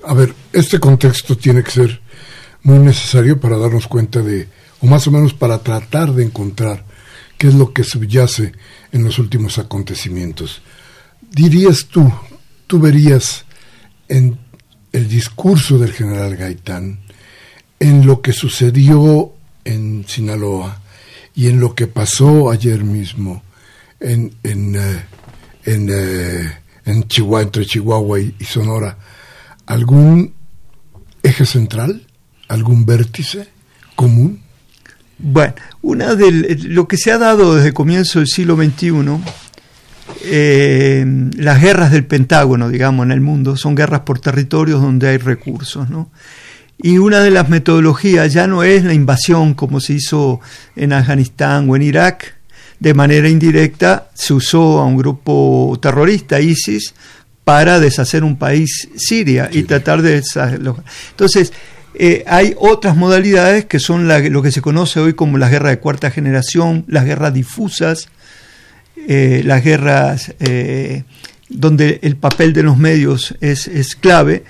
A 0.05 0.13
ver, 0.13 0.33
este 0.51 0.79
contexto 0.79 1.37
tiene 1.37 1.63
que 1.63 1.71
ser 1.71 2.01
muy 2.63 2.79
necesario 2.79 3.39
para 3.39 3.57
darnos 3.57 3.87
cuenta 3.87 4.21
de, 4.21 4.49
o 4.81 4.87
más 4.87 5.07
o 5.07 5.11
menos 5.11 5.33
para 5.33 5.63
tratar 5.63 6.11
de 6.13 6.23
encontrar 6.25 6.85
qué 7.37 7.47
es 7.47 7.53
lo 7.53 7.73
que 7.73 7.85
subyace 7.85 8.51
en 8.91 9.03
los 9.05 9.17
últimos 9.17 9.59
acontecimientos. 9.59 10.61
Dirías 11.21 11.87
tú, 11.89 12.11
tú 12.67 12.79
verías 12.79 13.45
en 14.09 14.37
el 14.91 15.07
discurso 15.07 15.77
del 15.77 15.93
general 15.93 16.35
Gaitán, 16.35 16.99
en 17.79 18.05
lo 18.05 18.21
que 18.21 18.33
sucedió 18.33 19.33
en 19.63 20.05
Sinaloa 20.07 20.81
y 21.33 21.47
en 21.47 21.59
lo 21.61 21.75
que 21.75 21.87
pasó 21.87 22.51
ayer 22.51 22.83
mismo 22.83 23.41
en, 24.01 24.35
en, 24.43 24.75
eh, 24.75 25.05
en, 25.63 25.89
eh, 25.89 26.51
en 26.85 27.07
Chihuahua, 27.07 27.41
entre 27.41 27.65
Chihuahua 27.65 28.19
y 28.19 28.43
Sonora, 28.43 28.97
algún 29.65 30.33
eje 31.23 31.45
central, 31.45 32.05
algún 32.47 32.85
vértice 32.85 33.47
común? 33.95 34.41
Bueno, 35.17 35.53
una 35.81 36.15
de 36.15 36.57
lo 36.63 36.87
que 36.87 36.97
se 36.97 37.11
ha 37.11 37.17
dado 37.17 37.55
desde 37.55 37.73
comienzo 37.73 38.19
del 38.19 38.27
siglo 38.27 38.55
XXI, 38.55 38.91
eh, 40.25 41.05
las 41.37 41.61
guerras 41.61 41.91
del 41.91 42.05
Pentágono, 42.05 42.69
digamos, 42.69 43.05
en 43.05 43.11
el 43.11 43.21
mundo, 43.21 43.55
son 43.55 43.75
guerras 43.75 44.01
por 44.01 44.19
territorios 44.19 44.81
donde 44.81 45.09
hay 45.09 45.17
recursos, 45.17 45.89
¿no? 45.89 46.09
Y 46.77 46.97
una 46.97 47.21
de 47.21 47.31
las 47.31 47.49
metodologías 47.49 48.33
ya 48.33 48.47
no 48.47 48.63
es 48.63 48.83
la 48.83 48.93
invasión 48.93 49.53
como 49.53 49.79
se 49.79 49.93
hizo 49.93 50.41
en 50.75 50.91
Afganistán 50.91 51.69
o 51.69 51.75
en 51.75 51.83
Irak, 51.83 52.35
de 52.79 52.93
manera 52.93 53.29
indirecta 53.29 54.09
se 54.13 54.33
usó 54.33 54.79
a 54.79 54.85
un 54.85 54.97
grupo 54.97 55.77
terrorista, 55.81 56.41
ISIS, 56.41 56.93
para 57.43 57.79
deshacer 57.79 58.23
un 58.23 58.37
país 58.37 58.89
Siria 58.95 59.49
y 59.51 59.63
tratar 59.63 60.01
de 60.01 60.23
entonces 61.09 61.51
eh, 61.95 62.23
hay 62.25 62.55
otras 62.57 62.95
modalidades 62.95 63.65
que 63.65 63.79
son 63.79 64.07
lo 64.07 64.41
que 64.41 64.51
se 64.51 64.61
conoce 64.61 64.99
hoy 64.99 65.13
como 65.13 65.37
las 65.37 65.51
guerras 65.51 65.71
de 65.71 65.79
cuarta 65.79 66.09
generación, 66.09 66.85
las 66.87 67.05
guerras 67.05 67.33
difusas, 67.33 68.09
eh, 69.07 69.43
las 69.45 69.63
guerras 69.63 70.33
eh, 70.39 71.03
donde 71.49 71.99
el 72.01 72.15
papel 72.15 72.53
de 72.53 72.63
los 72.63 72.77
medios 72.77 73.35
es, 73.41 73.67
es 73.67 73.95
clave, 73.95 74.43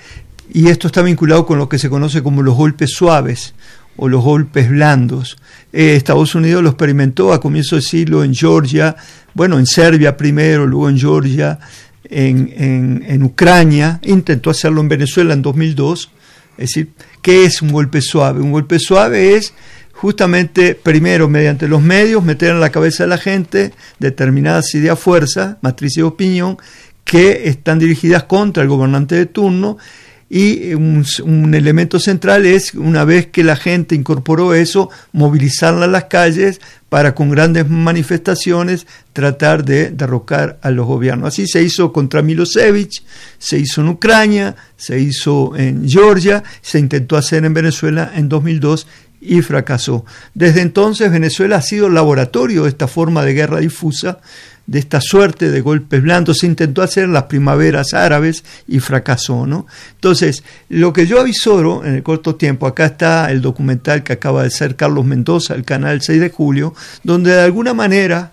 y 0.52 0.68
esto 0.68 0.86
está 0.86 1.02
vinculado 1.02 1.44
con 1.44 1.58
lo 1.58 1.68
que 1.68 1.78
se 1.78 1.90
conoce 1.90 2.22
como 2.22 2.42
los 2.42 2.54
golpes 2.54 2.92
suaves 2.92 3.54
o 3.96 4.08
los 4.08 4.22
golpes 4.22 4.70
blandos. 4.70 5.36
Estados 5.72 6.34
Unidos 6.34 6.62
lo 6.62 6.70
experimentó 6.70 7.32
a 7.32 7.40
comienzo 7.40 7.76
del 7.76 7.82
siglo 7.82 8.24
en 8.24 8.34
Georgia, 8.34 8.96
bueno, 9.34 9.58
en 9.58 9.66
Serbia 9.66 10.16
primero, 10.16 10.66
luego 10.66 10.88
en 10.88 10.98
Georgia, 10.98 11.58
en, 12.04 13.04
en, 13.06 13.22
Ucrania, 13.22 14.00
intentó 14.04 14.50
hacerlo 14.50 14.80
en 14.80 14.88
Venezuela 14.88 15.34
en 15.34 15.42
2002. 15.42 16.10
Es 16.56 16.70
decir, 16.70 16.90
¿qué 17.22 17.44
es 17.44 17.62
un 17.62 17.72
golpe 17.72 18.00
suave? 18.00 18.40
Un 18.40 18.52
golpe 18.52 18.78
suave 18.78 19.36
es 19.36 19.54
justamente, 19.92 20.74
primero, 20.74 21.28
mediante 21.28 21.68
los 21.68 21.82
medios, 21.82 22.22
meter 22.22 22.50
en 22.50 22.60
la 22.60 22.70
cabeza 22.70 23.04
de 23.04 23.08
la 23.08 23.18
gente 23.18 23.72
determinadas 23.98 24.74
ideas 24.74 24.98
fuerza, 24.98 25.58
matrices 25.62 25.96
de 25.96 26.02
opinión, 26.02 26.58
que 27.04 27.48
están 27.48 27.78
dirigidas 27.78 28.24
contra 28.24 28.62
el 28.62 28.68
gobernante 28.68 29.14
de 29.14 29.26
turno 29.26 29.78
y 30.30 30.74
un, 30.74 31.54
elemento 31.54 32.00
central 32.00 32.46
es, 32.46 32.74
una 32.74 33.04
vez 33.04 33.26
que 33.26 33.44
la 33.44 33.56
gente 33.56 33.94
incorporó 33.94 34.54
eso, 34.54 34.90
movilizarla 35.12 35.84
a 35.84 35.88
las 35.88 36.04
calles 36.04 36.60
para 36.88 37.14
con 37.14 37.30
grandes 37.30 37.68
manifestaciones 37.68 38.86
tratar 39.12 39.64
de 39.64 39.90
derrocar 39.90 40.58
a 40.62 40.70
los 40.70 40.86
gobiernos. 40.86 41.28
Así 41.28 41.46
se 41.46 41.62
hizo 41.62 41.92
contra 41.92 42.22
Milosevic, 42.22 43.02
se 43.38 43.58
hizo 43.58 43.80
en 43.80 43.88
Ucrania, 43.88 44.56
se 44.76 44.98
hizo 44.98 45.54
en 45.56 45.88
Georgia, 45.88 46.42
se 46.62 46.78
intentó 46.78 47.16
hacer 47.16 47.44
en 47.44 47.54
Venezuela 47.54 48.10
en 48.14 48.28
2002 48.28 48.86
y 49.24 49.42
fracasó. 49.42 50.04
Desde 50.34 50.60
entonces 50.60 51.10
Venezuela 51.10 51.56
ha 51.56 51.62
sido 51.62 51.88
laboratorio 51.88 52.64
de 52.64 52.68
esta 52.68 52.88
forma 52.88 53.24
de 53.24 53.34
guerra 53.34 53.60
difusa 53.60 54.18
de 54.66 54.78
esta 54.78 55.00
suerte 55.00 55.50
de 55.50 55.60
golpes 55.60 56.02
blandos. 56.02 56.38
Se 56.38 56.46
intentó 56.46 56.82
hacer 56.82 57.08
las 57.08 57.24
primaveras 57.24 57.94
árabes 57.94 58.44
y 58.66 58.80
fracasó, 58.80 59.46
¿no? 59.46 59.66
Entonces, 59.94 60.42
lo 60.68 60.92
que 60.92 61.06
yo 61.06 61.20
avisoro 61.20 61.84
en 61.84 61.94
el 61.94 62.02
corto 62.02 62.36
tiempo, 62.36 62.66
acá 62.66 62.86
está 62.86 63.30
el 63.30 63.40
documental 63.40 64.02
que 64.02 64.14
acaba 64.14 64.42
de 64.42 64.50
ser 64.50 64.76
Carlos 64.76 65.04
Mendoza, 65.04 65.54
el 65.54 65.64
canal 65.64 66.00
6 66.02 66.20
de 66.20 66.30
julio, 66.30 66.74
donde 67.02 67.32
de 67.32 67.42
alguna 67.42 67.74
manera 67.74 68.32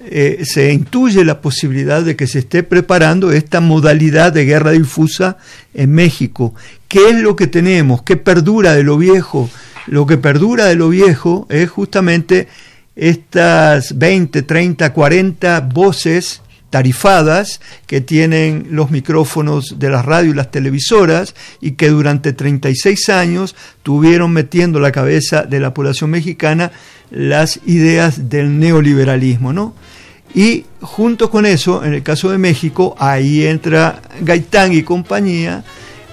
eh, 0.00 0.42
se 0.44 0.72
intuye 0.72 1.24
la 1.24 1.40
posibilidad 1.40 2.02
de 2.02 2.16
que 2.16 2.26
se 2.26 2.40
esté 2.40 2.62
preparando 2.62 3.32
esta 3.32 3.60
modalidad 3.60 4.32
de 4.32 4.44
guerra 4.44 4.72
difusa 4.72 5.38
en 5.72 5.92
México. 5.92 6.54
¿Qué 6.88 7.10
es 7.10 7.16
lo 7.16 7.36
que 7.36 7.46
tenemos? 7.46 8.02
¿Qué 8.02 8.16
perdura 8.16 8.74
de 8.74 8.82
lo 8.82 8.98
viejo? 8.98 9.48
Lo 9.86 10.06
que 10.06 10.16
perdura 10.16 10.66
de 10.66 10.76
lo 10.76 10.88
viejo 10.88 11.46
es 11.50 11.70
justamente 11.70 12.48
estas 12.96 13.98
20, 13.98 14.42
30, 14.42 14.92
40 14.92 15.60
voces 15.60 16.40
tarifadas 16.70 17.60
que 17.86 18.00
tienen 18.00 18.66
los 18.70 18.90
micrófonos 18.90 19.78
de 19.78 19.90
las 19.90 20.04
radios 20.04 20.34
y 20.34 20.36
las 20.36 20.50
televisoras 20.50 21.34
y 21.60 21.72
que 21.72 21.88
durante 21.88 22.32
36 22.32 23.10
años 23.10 23.54
tuvieron 23.84 24.32
metiendo 24.32 24.80
la 24.80 24.90
cabeza 24.90 25.42
de 25.42 25.60
la 25.60 25.72
población 25.72 26.10
mexicana 26.10 26.72
las 27.10 27.60
ideas 27.66 28.28
del 28.28 28.58
neoliberalismo, 28.58 29.52
¿no? 29.52 29.74
Y 30.34 30.64
junto 30.80 31.30
con 31.30 31.46
eso, 31.46 31.84
en 31.84 31.94
el 31.94 32.02
caso 32.02 32.28
de 32.30 32.38
México, 32.38 32.96
ahí 32.98 33.46
entra 33.46 34.02
Gaitán 34.20 34.72
y 34.72 34.82
compañía, 34.82 35.62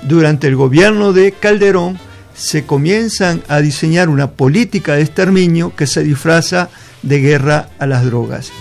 durante 0.04 0.48
el 0.48 0.56
gobierno 0.56 1.12
de 1.12 1.32
Calderón, 1.32 1.98
se 2.42 2.66
comienzan 2.66 3.44
a 3.50 3.60
diseñar 3.60 4.10
una 4.10 4.32
política 4.32 4.96
de 4.96 5.04
exterminio 5.04 5.76
que 5.76 5.86
se 5.86 6.04
disfraza 6.04 6.70
de 7.04 7.20
guerra 7.20 7.70
a 7.78 7.86
las 7.86 8.04
drogas. 8.04 8.52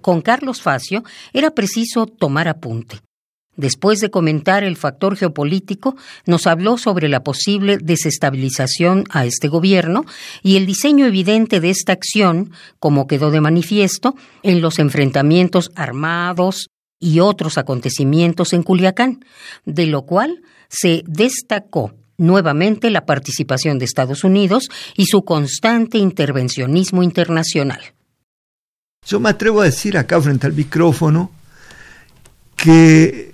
con 0.00 0.22
Carlos 0.22 0.60
Facio 0.60 1.04
era 1.32 1.50
preciso 1.50 2.06
tomar 2.06 2.48
apunte. 2.48 3.00
Después 3.56 3.98
de 4.00 4.10
comentar 4.10 4.64
el 4.64 4.76
factor 4.76 5.16
geopolítico, 5.16 5.96
nos 6.24 6.46
habló 6.46 6.78
sobre 6.78 7.08
la 7.08 7.22
posible 7.22 7.78
desestabilización 7.78 9.04
a 9.10 9.26
este 9.26 9.48
gobierno 9.48 10.04
y 10.42 10.56
el 10.56 10.66
diseño 10.66 11.04
evidente 11.06 11.60
de 11.60 11.70
esta 11.70 11.92
acción, 11.92 12.52
como 12.78 13.06
quedó 13.06 13.30
de 13.30 13.40
manifiesto, 13.40 14.14
en 14.42 14.60
los 14.60 14.78
enfrentamientos 14.78 15.72
armados 15.74 16.68
y 17.00 17.20
otros 17.20 17.58
acontecimientos 17.58 18.52
en 18.52 18.62
Culiacán, 18.62 19.24
de 19.64 19.86
lo 19.86 20.02
cual 20.02 20.42
se 20.68 21.02
destacó 21.06 21.94
nuevamente 22.18 22.90
la 22.90 23.06
participación 23.06 23.78
de 23.78 23.86
Estados 23.86 24.24
Unidos 24.24 24.68
y 24.94 25.06
su 25.06 25.24
constante 25.24 25.98
intervencionismo 25.98 27.02
internacional. 27.02 27.80
Yo 29.06 29.18
me 29.18 29.30
atrevo 29.30 29.62
a 29.62 29.64
decir 29.64 29.96
acá 29.96 30.20
frente 30.20 30.46
al 30.46 30.52
micrófono 30.52 31.32
que 32.54 33.29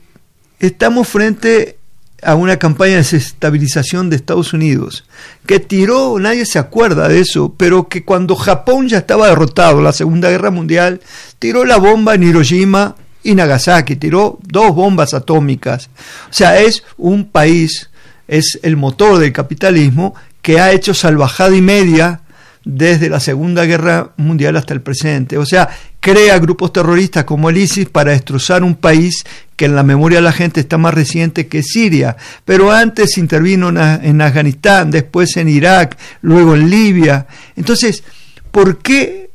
estamos 0.61 1.09
frente 1.09 1.77
a 2.23 2.35
una 2.35 2.59
campaña 2.59 2.93
de 2.93 2.99
desestabilización 2.99 4.11
de 4.11 4.17
Estados 4.17 4.53
Unidos, 4.53 5.05
que 5.47 5.61
tiró, 5.61 6.19
nadie 6.19 6.47
se 6.47 6.59
acuerda 6.59 7.09
de 7.09 7.21
eso, 7.21 7.55
pero 7.57 7.89
que 7.89 8.05
cuando 8.05 8.35
Japón 8.37 8.89
ya 8.89 8.99
estaba 8.99 9.29
derrotado, 9.29 9.83
la 9.83 9.93
Segunda 9.93 10.31
Guerra 10.31 10.51
Mundial, 10.51 11.01
tiró 11.39 11.65
la 11.65 11.77
bomba 11.77 12.15
en 12.15 12.23
Hiroshima 12.23 12.97
y 13.23 13.35
Nagasaki, 13.35 13.97
tiró 13.97 14.39
dos 14.43 14.75
bombas 14.75 15.15
atómicas. 15.15 15.91
O 16.31 16.33
sea, 16.33 16.61
es 16.61 16.85
un 16.97 17.27
país, 17.29 17.91
es 18.29 18.59
el 18.63 18.77
motor 18.77 19.19
del 19.19 19.33
capitalismo 19.33 20.15
que 20.43 20.61
ha 20.61 20.73
hecho 20.73 20.95
salvajada 20.95 21.55
y 21.55 21.63
media 21.63 22.21
desde 22.67 23.09
la 23.09 23.21
Segunda 23.21 23.65
Guerra 23.65 24.11
Mundial 24.17 24.57
hasta 24.57 24.75
el 24.75 24.81
presente. 24.81 25.39
O 25.39 25.47
sea, 25.47 25.69
crea 26.01 26.37
grupos 26.41 26.73
terroristas 26.73 27.25
como 27.25 27.49
el 27.49 27.59
ISIS 27.59 27.89
para 27.89 28.11
destrozar 28.11 28.65
un 28.65 28.75
país 28.75 29.25
que 29.55 29.67
en 29.67 29.77
la 29.77 29.85
memoria 29.85 30.19
de 30.19 30.23
la 30.23 30.33
gente 30.33 30.61
está 30.61 30.77
más 30.77 30.93
reciente 30.93 31.47
que 31.47 31.63
Siria. 31.63 32.17
Pero 32.45 32.73
antes 32.73 33.19
intervino 33.19 33.69
en 33.69 34.21
Afganistán, 34.21 34.91
después 34.91 35.37
en 35.37 35.49
Irak, 35.49 35.97
luego 36.23 36.57
en 36.57 36.69
Libia. 36.69 37.29
Entonces, 37.55 38.03
¿por 38.51 38.79
qué 38.79 39.31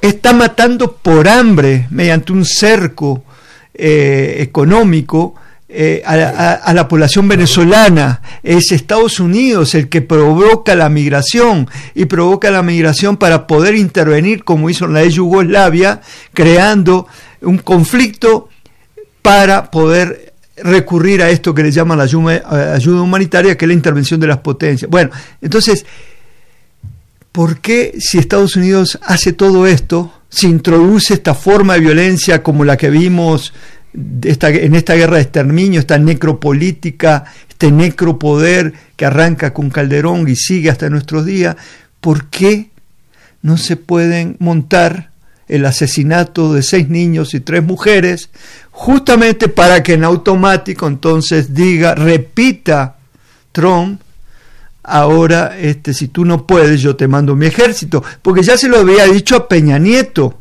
está 0.00 0.32
matando 0.32 0.92
por 0.92 1.28
hambre 1.28 1.88
mediante 1.90 2.32
un 2.32 2.44
cerco 2.44 3.24
eh, 3.74 4.36
económico? 4.38 5.34
Eh, 5.74 6.02
a, 6.04 6.70
la 6.74 6.86
población 6.86 7.28
venezolana. 7.28 8.20
Es 8.42 8.72
Estados 8.72 9.18
Unidos 9.18 9.74
el 9.74 9.88
que 9.88 10.02
provoca 10.02 10.74
la 10.74 10.90
migración 10.90 11.66
y 11.94 12.04
provoca 12.04 12.50
la 12.50 12.62
migración 12.62 13.16
para 13.16 13.46
poder 13.46 13.74
intervenir, 13.76 14.44
como 14.44 14.68
hizo 14.68 14.84
en 14.84 14.92
la 14.92 15.06
Yugoslavia, 15.06 16.02
creando 16.34 17.06
un 17.40 17.56
conflicto 17.56 18.50
para 19.22 19.70
poder 19.70 20.34
recurrir 20.56 21.22
a 21.22 21.30
esto 21.30 21.54
que 21.54 21.62
le 21.62 21.70
llaman 21.70 21.96
la 21.96 22.04
ayuda, 22.04 22.74
ayuda 22.74 23.00
humanitaria, 23.00 23.56
que 23.56 23.64
es 23.64 23.68
la 23.68 23.74
intervención 23.74 24.20
de 24.20 24.26
las 24.26 24.38
potencias. 24.38 24.90
Bueno, 24.90 25.10
entonces, 25.40 25.86
¿por 27.32 27.60
qué 27.60 27.94
si 27.98 28.18
Estados 28.18 28.56
Unidos 28.56 28.98
hace 29.02 29.32
todo 29.32 29.66
esto, 29.66 30.12
se 30.28 30.48
introduce 30.48 31.14
esta 31.14 31.32
forma 31.34 31.74
de 31.74 31.80
violencia 31.80 32.42
como 32.42 32.62
la 32.62 32.76
que 32.76 32.90
vimos 32.90 33.54
esta, 34.22 34.50
en 34.50 34.74
esta 34.74 34.94
guerra 34.94 35.16
de 35.16 35.22
exterminio, 35.22 35.80
esta 35.80 35.98
necropolítica, 35.98 37.24
este 37.48 37.70
necropoder 37.70 38.72
que 38.96 39.06
arranca 39.06 39.52
con 39.52 39.70
Calderón 39.70 40.28
y 40.28 40.36
sigue 40.36 40.70
hasta 40.70 40.88
nuestros 40.88 41.26
días, 41.26 41.56
¿por 42.00 42.26
qué 42.26 42.70
no 43.42 43.56
se 43.56 43.76
pueden 43.76 44.36
montar 44.38 45.10
el 45.48 45.66
asesinato 45.66 46.54
de 46.54 46.62
seis 46.62 46.88
niños 46.88 47.34
y 47.34 47.40
tres 47.40 47.62
mujeres, 47.62 48.30
justamente 48.70 49.48
para 49.48 49.82
que 49.82 49.94
en 49.94 50.04
automático 50.04 50.86
entonces 50.86 51.52
diga, 51.52 51.94
repita 51.94 52.96
Trump, 53.50 54.00
ahora 54.82 55.58
este, 55.58 55.92
si 55.92 56.08
tú 56.08 56.24
no 56.24 56.46
puedes, 56.46 56.80
yo 56.80 56.96
te 56.96 57.06
mando 57.06 57.36
mi 57.36 57.46
ejército, 57.46 58.02
porque 58.22 58.42
ya 58.42 58.56
se 58.56 58.68
lo 58.68 58.78
había 58.78 59.04
dicho 59.06 59.36
a 59.36 59.48
Peña 59.48 59.78
Nieto. 59.78 60.38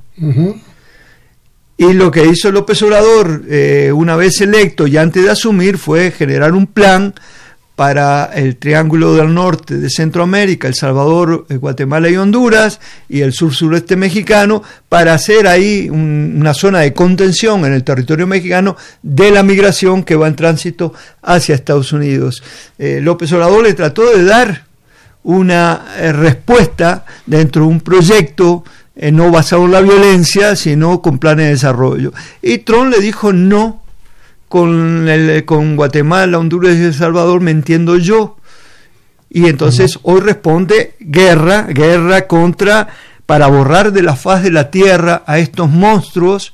Y 1.81 1.93
lo 1.93 2.11
que 2.11 2.27
hizo 2.27 2.51
López 2.51 2.79
Obrador 2.83 3.41
eh, 3.49 3.91
una 3.91 4.15
vez 4.15 4.39
electo 4.39 4.85
y 4.85 4.97
antes 4.97 5.23
de 5.23 5.31
asumir 5.31 5.79
fue 5.79 6.11
generar 6.11 6.53
un 6.53 6.67
plan 6.67 7.15
para 7.75 8.25
el 8.35 8.57
Triángulo 8.57 9.15
del 9.15 9.33
Norte 9.33 9.79
de 9.79 9.89
Centroamérica, 9.89 10.67
El 10.67 10.75
Salvador, 10.75 11.47
eh, 11.49 11.55
Guatemala 11.55 12.07
y 12.07 12.17
Honduras, 12.17 12.79
y 13.09 13.21
el 13.21 13.33
sur-sureste 13.33 13.95
mexicano, 13.95 14.61
para 14.89 15.15
hacer 15.15 15.47
ahí 15.47 15.89
una 15.89 16.53
zona 16.53 16.81
de 16.81 16.93
contención 16.93 17.65
en 17.65 17.73
el 17.73 17.83
territorio 17.83 18.27
mexicano 18.27 18.77
de 19.01 19.31
la 19.31 19.41
migración 19.41 20.03
que 20.03 20.15
va 20.15 20.27
en 20.27 20.35
tránsito 20.35 20.93
hacia 21.23 21.55
Estados 21.55 21.93
Unidos. 21.93 22.43
Eh, 22.77 22.99
López 23.01 23.33
Obrador 23.33 23.63
le 23.63 23.73
trató 23.73 24.15
de 24.15 24.23
dar 24.23 24.65
una 25.23 25.95
respuesta 26.11 27.05
dentro 27.25 27.63
de 27.63 27.69
un 27.69 27.81
proyecto 27.81 28.63
eh, 29.01 29.11
no 29.11 29.31
basado 29.31 29.65
en 29.65 29.71
la 29.71 29.81
violencia, 29.81 30.55
sino 30.55 31.01
con 31.01 31.17
planes 31.17 31.45
de 31.45 31.51
desarrollo. 31.53 32.13
Y 32.43 32.59
Trump 32.59 32.91
le 32.91 33.01
dijo 33.01 33.33
no 33.33 33.81
con, 34.47 35.09
el, 35.09 35.43
con 35.43 35.75
Guatemala, 35.75 36.37
Honduras 36.37 36.77
y 36.77 36.83
El 36.83 36.93
Salvador, 36.93 37.41
me 37.41 37.49
entiendo 37.49 37.97
yo. 37.97 38.37
Y 39.27 39.47
entonces 39.47 39.97
hoy 40.03 40.21
responde 40.21 40.93
guerra, 40.99 41.63
guerra 41.63 42.27
contra, 42.27 42.89
para 43.25 43.47
borrar 43.47 43.91
de 43.91 44.03
la 44.03 44.15
faz 44.15 44.43
de 44.43 44.51
la 44.51 44.69
tierra 44.69 45.23
a 45.25 45.39
estos 45.39 45.67
monstruos, 45.67 46.53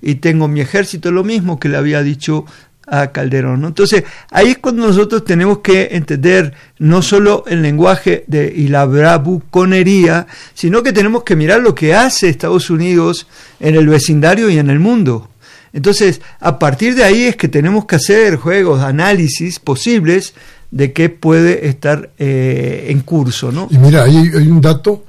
y 0.00 0.16
tengo 0.16 0.46
mi 0.46 0.60
ejército, 0.60 1.10
lo 1.10 1.24
mismo 1.24 1.58
que 1.58 1.68
le 1.68 1.78
había 1.78 2.04
dicho 2.04 2.44
a 2.90 3.12
Calderón. 3.12 3.64
Entonces, 3.64 4.04
ahí 4.30 4.48
es 4.48 4.58
cuando 4.58 4.86
nosotros 4.86 5.24
tenemos 5.24 5.58
que 5.58 5.88
entender 5.92 6.54
no 6.78 7.02
solo 7.02 7.44
el 7.46 7.62
lenguaje 7.62 8.24
de, 8.26 8.52
y 8.54 8.68
la 8.68 8.84
bravuconería, 8.86 10.26
sino 10.54 10.82
que 10.82 10.92
tenemos 10.92 11.22
que 11.24 11.36
mirar 11.36 11.60
lo 11.60 11.74
que 11.74 11.94
hace 11.94 12.28
Estados 12.28 12.70
Unidos 12.70 13.26
en 13.60 13.74
el 13.74 13.88
vecindario 13.88 14.48
y 14.50 14.58
en 14.58 14.70
el 14.70 14.78
mundo. 14.78 15.30
Entonces, 15.72 16.20
a 16.40 16.58
partir 16.58 16.94
de 16.94 17.04
ahí 17.04 17.24
es 17.24 17.36
que 17.36 17.48
tenemos 17.48 17.84
que 17.84 17.96
hacer 17.96 18.36
juegos, 18.36 18.82
análisis 18.82 19.58
posibles 19.58 20.34
de 20.70 20.92
qué 20.92 21.08
puede 21.08 21.68
estar 21.68 22.10
eh, 22.18 22.86
en 22.88 23.00
curso. 23.00 23.52
¿no? 23.52 23.68
Y 23.70 23.78
mira, 23.78 24.04
hay, 24.04 24.16
hay 24.16 24.48
un 24.48 24.60
dato 24.60 25.04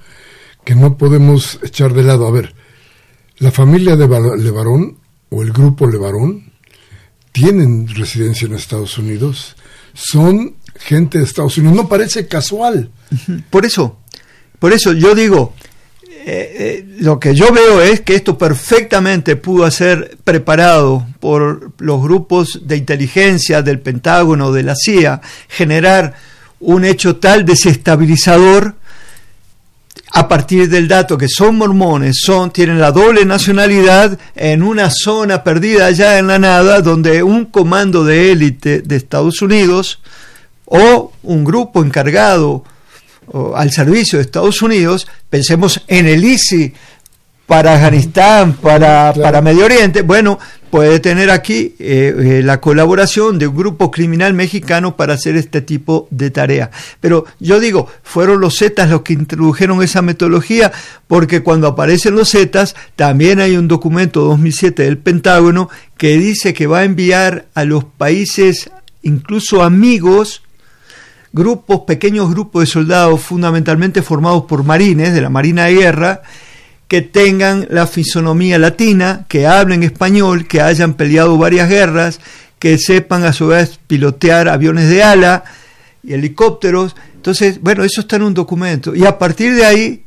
que 0.64 0.76
no 0.76 0.98
podemos 0.98 1.60
echar 1.64 1.94
de 1.94 2.04
lado. 2.04 2.28
A 2.28 2.32
ver, 2.32 2.54
la 3.40 3.52
familia 3.52 3.96
de 3.96 4.08
Levarón 4.38 4.98
o 5.30 5.42
el 5.42 5.52
grupo 5.52 5.88
Levarón 5.88 6.49
tienen 7.40 7.88
residencia 7.88 8.48
en 8.48 8.54
Estados 8.54 8.98
Unidos, 8.98 9.56
son 9.94 10.56
gente 10.76 11.20
de 11.20 11.24
Estados 11.24 11.58
Unidos. 11.58 11.78
No 11.78 11.88
parece 11.88 12.28
casual. 12.28 12.90
Por 13.50 13.66
eso, 13.66 14.00
por 14.60 14.74
eso 14.74 14.92
yo 14.92 15.16
digo, 15.16 15.54
eh, 16.04 16.26
eh, 16.26 16.96
lo 17.00 17.18
que 17.18 17.34
yo 17.34 17.54
veo 17.54 17.82
es 17.82 18.02
que 18.02 18.16
esto 18.16 18.38
perfectamente 18.38 19.38
pudo 19.38 19.72
ser 19.72 20.18
preparado 20.26 21.08
por 21.22 21.72
los 21.80 22.02
grupos 22.02 22.68
de 22.68 22.76
inteligencia 22.76 23.62
del 23.62 23.80
Pentágono, 23.80 24.52
de 24.52 24.64
la 24.64 24.76
CIA, 24.76 25.22
generar 25.48 26.16
un 26.60 26.84
hecho 26.84 27.16
tal 27.16 27.46
desestabilizador 27.46 28.76
a 30.12 30.28
partir 30.28 30.70
del 30.70 30.88
dato 30.88 31.18
que 31.18 31.28
son 31.28 31.58
mormones, 31.58 32.18
son, 32.24 32.52
tienen 32.52 32.80
la 32.80 32.92
doble 32.92 33.26
nacionalidad 33.26 34.18
en 34.36 34.64
una 34.64 34.90
zona 34.90 35.44
perdida 35.44 35.86
allá 35.86 36.18
en 36.18 36.28
la 36.28 36.40
nada, 36.40 36.82
donde 36.82 37.22
un 37.22 37.46
comando 37.46 38.04
de 38.04 38.32
élite 38.32 38.82
de 38.82 38.96
Estados 38.96 39.42
Unidos 39.42 40.02
o 40.66 41.12
un 41.24 41.44
grupo 41.44 41.84
encargado 41.84 42.64
al 43.56 43.72
servicio 43.72 44.18
de 44.18 44.26
Estados 44.26 44.62
Unidos, 44.62 45.08
pensemos 45.30 45.84
en 45.88 46.08
el 46.08 46.24
ISI 46.24 46.74
para 47.50 47.74
Afganistán, 47.74 48.54
para, 48.54 49.12
para 49.12 49.42
Medio 49.42 49.66
Oriente, 49.66 50.04
bueno, 50.04 50.38
puede 50.70 51.00
tener 51.00 51.32
aquí 51.32 51.74
eh, 51.80 52.14
eh, 52.16 52.42
la 52.44 52.62
colaboración 52.62 53.40
de 53.40 53.48
un 53.48 53.58
grupo 53.58 53.90
criminal 53.90 54.36
mexicano 54.36 54.96
para 54.96 55.16
hacer 55.16 55.36
este 55.36 55.62
tipo 55.62 56.08
de 56.12 56.30
tarea. 56.30 56.70
Pero 57.02 57.26
yo 57.40 57.60
digo, 57.60 57.88
fueron 58.04 58.40
los 58.40 58.60
Zetas 58.60 58.92
los 58.92 59.02
que 59.02 59.14
introdujeron 59.14 59.82
esa 59.82 60.04
metodología, 60.04 60.72
porque 61.08 61.42
cuando 61.42 61.66
aparecen 61.66 62.14
los 62.14 62.30
Zetas, 62.30 62.76
también 62.96 63.40
hay 63.40 63.58
un 63.58 63.68
documento 63.68 64.22
2007 64.26 64.84
del 64.84 65.00
Pentágono 65.00 65.72
que 65.98 66.20
dice 66.20 66.54
que 66.54 66.68
va 66.68 66.82
a 66.82 66.84
enviar 66.84 67.48
a 67.56 67.64
los 67.64 67.84
países, 67.84 68.70
incluso 69.02 69.64
amigos, 69.64 70.44
grupos, 71.34 71.80
pequeños 71.88 72.30
grupos 72.30 72.62
de 72.62 72.68
soldados 72.68 73.22
fundamentalmente 73.22 74.04
formados 74.04 74.44
por 74.44 74.64
marines 74.64 75.16
de 75.16 75.22
la 75.22 75.32
Marina 75.32 75.66
de 75.66 75.74
Guerra, 75.74 76.22
que 76.90 77.04
tengan 77.04 77.68
la 77.70 77.88
fisonomía 77.88 78.58
latina, 78.58 79.26
que 79.30 79.46
hablen 79.46 79.84
español, 79.84 80.48
que 80.48 80.60
hayan 80.60 80.96
peleado 80.96 81.38
varias 81.38 81.70
guerras, 81.70 82.20
que 82.58 82.78
sepan 82.80 83.24
a 83.24 83.32
su 83.32 83.48
vez 83.48 83.80
pilotear 83.88 84.50
aviones 84.50 84.90
de 84.90 85.04
ala 85.04 85.44
y 86.04 86.14
helicópteros. 86.14 86.96
Entonces, 87.14 87.62
bueno, 87.62 87.84
eso 87.84 88.02
está 88.02 88.16
en 88.16 88.24
un 88.24 88.34
documento. 88.34 88.96
Y 88.96 89.06
a 89.06 89.20
partir 89.20 89.54
de 89.54 89.66
ahí, 89.66 90.04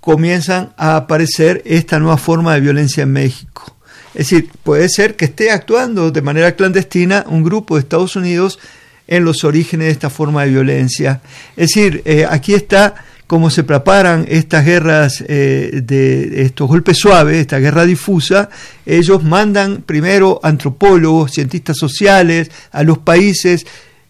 comienzan 0.00 0.74
a 0.76 0.96
aparecer 0.96 1.62
esta 1.64 1.98
nueva 1.98 2.18
forma 2.18 2.54
de 2.54 2.60
violencia 2.60 3.04
en 3.04 3.12
México. 3.12 3.76
Es 4.14 4.28
decir, 4.30 4.50
puede 4.62 4.88
ser 4.90 5.16
que 5.16 5.24
esté 5.24 5.50
actuando 5.50 6.10
de 6.10 6.22
manera 6.22 6.52
clandestina 6.52 7.24
un 7.26 7.42
grupo 7.42 7.74
de 7.76 7.80
Estados 7.80 8.16
Unidos 8.16 8.58
en 9.06 9.24
los 9.24 9.44
orígenes 9.44 9.86
de 9.86 9.92
esta 9.92 10.10
forma 10.10 10.44
de 10.44 10.50
violencia. 10.50 11.22
Es 11.56 11.68
decir, 11.68 12.02
eh, 12.04 12.26
aquí 12.28 12.52
está 12.52 12.96
cómo 13.28 13.50
se 13.50 13.62
preparan 13.62 14.24
estas 14.26 14.64
guerras 14.64 15.22
eh, 15.28 15.82
de 15.84 16.42
estos 16.42 16.66
golpes 16.66 16.96
suaves, 16.96 17.36
esta 17.36 17.58
guerra 17.58 17.84
difusa, 17.84 18.48
ellos 18.86 19.22
mandan 19.22 19.82
primero 19.82 20.40
antropólogos, 20.42 21.32
cientistas 21.32 21.76
sociales 21.76 22.50
a 22.72 22.82
los 22.82 22.98
países, 22.98 23.66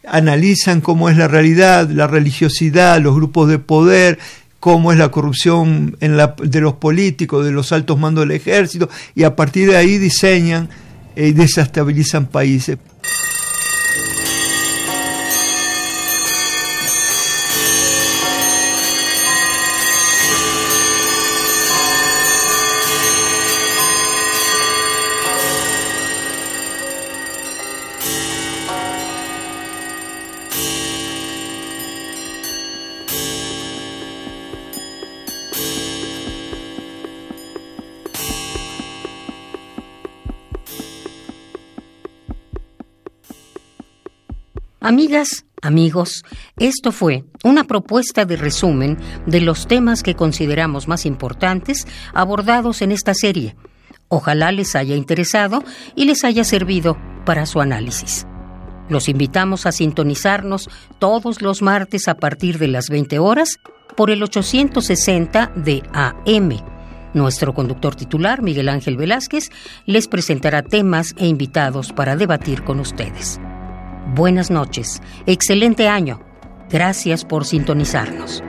analizan 0.07 0.81
cómo 0.81 1.11
es 1.11 1.16
la 1.16 1.27
realidad, 1.27 1.91
la 1.91 2.07
religiosidad, 2.07 3.01
los 3.01 3.16
grupos 3.16 3.49
de 3.49 3.59
poder, 3.59 4.21
cómo 4.61 4.93
es 4.93 4.99
la 4.99 5.11
corrupción 5.11 5.97
de 5.99 6.61
los 6.61 6.75
políticos, 6.75 7.45
de 7.45 7.51
los 7.51 7.73
altos 7.73 7.99
mandos 7.99 8.23
del 8.23 8.37
ejército, 8.37 8.89
y 9.16 9.25
a 9.25 9.35
partir 9.35 9.69
de 9.69 9.77
ahí 9.77 9.99
diseñan 9.99 10.69
y 11.16 11.33
desestabilizan 11.33 12.27
países. 12.27 12.79
Amigas, 44.89 45.45
amigos, 45.61 46.24
esto 46.57 46.93
fue 46.93 47.24
una 47.45 47.64
propuesta 47.64 48.24
de 48.24 48.39
resumen 48.39 48.97
de 49.26 49.43
los 49.43 49.66
temas 49.66 50.03
que 50.03 50.14
consideramos 50.14 50.89
más 50.89 51.05
importantes 51.05 51.86
abordados 52.14 52.80
en 52.80 52.93
esta 52.93 53.12
serie. 53.12 53.55
Ojalá 54.09 54.51
les 54.51 54.74
haya 54.74 54.97
interesado 54.97 55.62
y 55.95 56.07
les 56.07 56.24
haya 56.24 56.43
servido 56.43 56.97
para 57.26 57.45
su 57.45 57.61
análisis. 57.61 58.26
Los 58.89 59.11
invitamos 59.11 59.66
a 59.66 59.72
sintonizarnos 59.72 60.70
todos 60.99 61.43
los 61.43 61.61
martes 61.61 62.09
a 62.09 62.14
partir 62.14 62.57
de 62.57 62.68
las 62.68 62.89
20 62.89 63.18
horas 63.18 63.59
por 63.95 64.11
el 64.11 64.22
860 64.22 65.53
de 65.55 65.82
AM. 65.93 66.62
Nuestro 67.12 67.53
conductor 67.53 67.95
titular, 67.95 68.41
Miguel 68.41 68.70
Ángel 68.70 68.97
Velázquez, 68.97 69.51
les 69.84 70.09
presentará 70.09 70.62
temas 70.62 71.14
e 71.18 71.26
invitados 71.26 71.93
para 71.93 72.16
debatir 72.16 72.64
con 72.64 72.80
ustedes. 72.80 73.39
Buenas 74.14 74.50
noches, 74.50 75.02
excelente 75.26 75.86
año. 75.86 76.20
Gracias 76.70 77.24
por 77.24 77.44
sintonizarnos. 77.44 78.42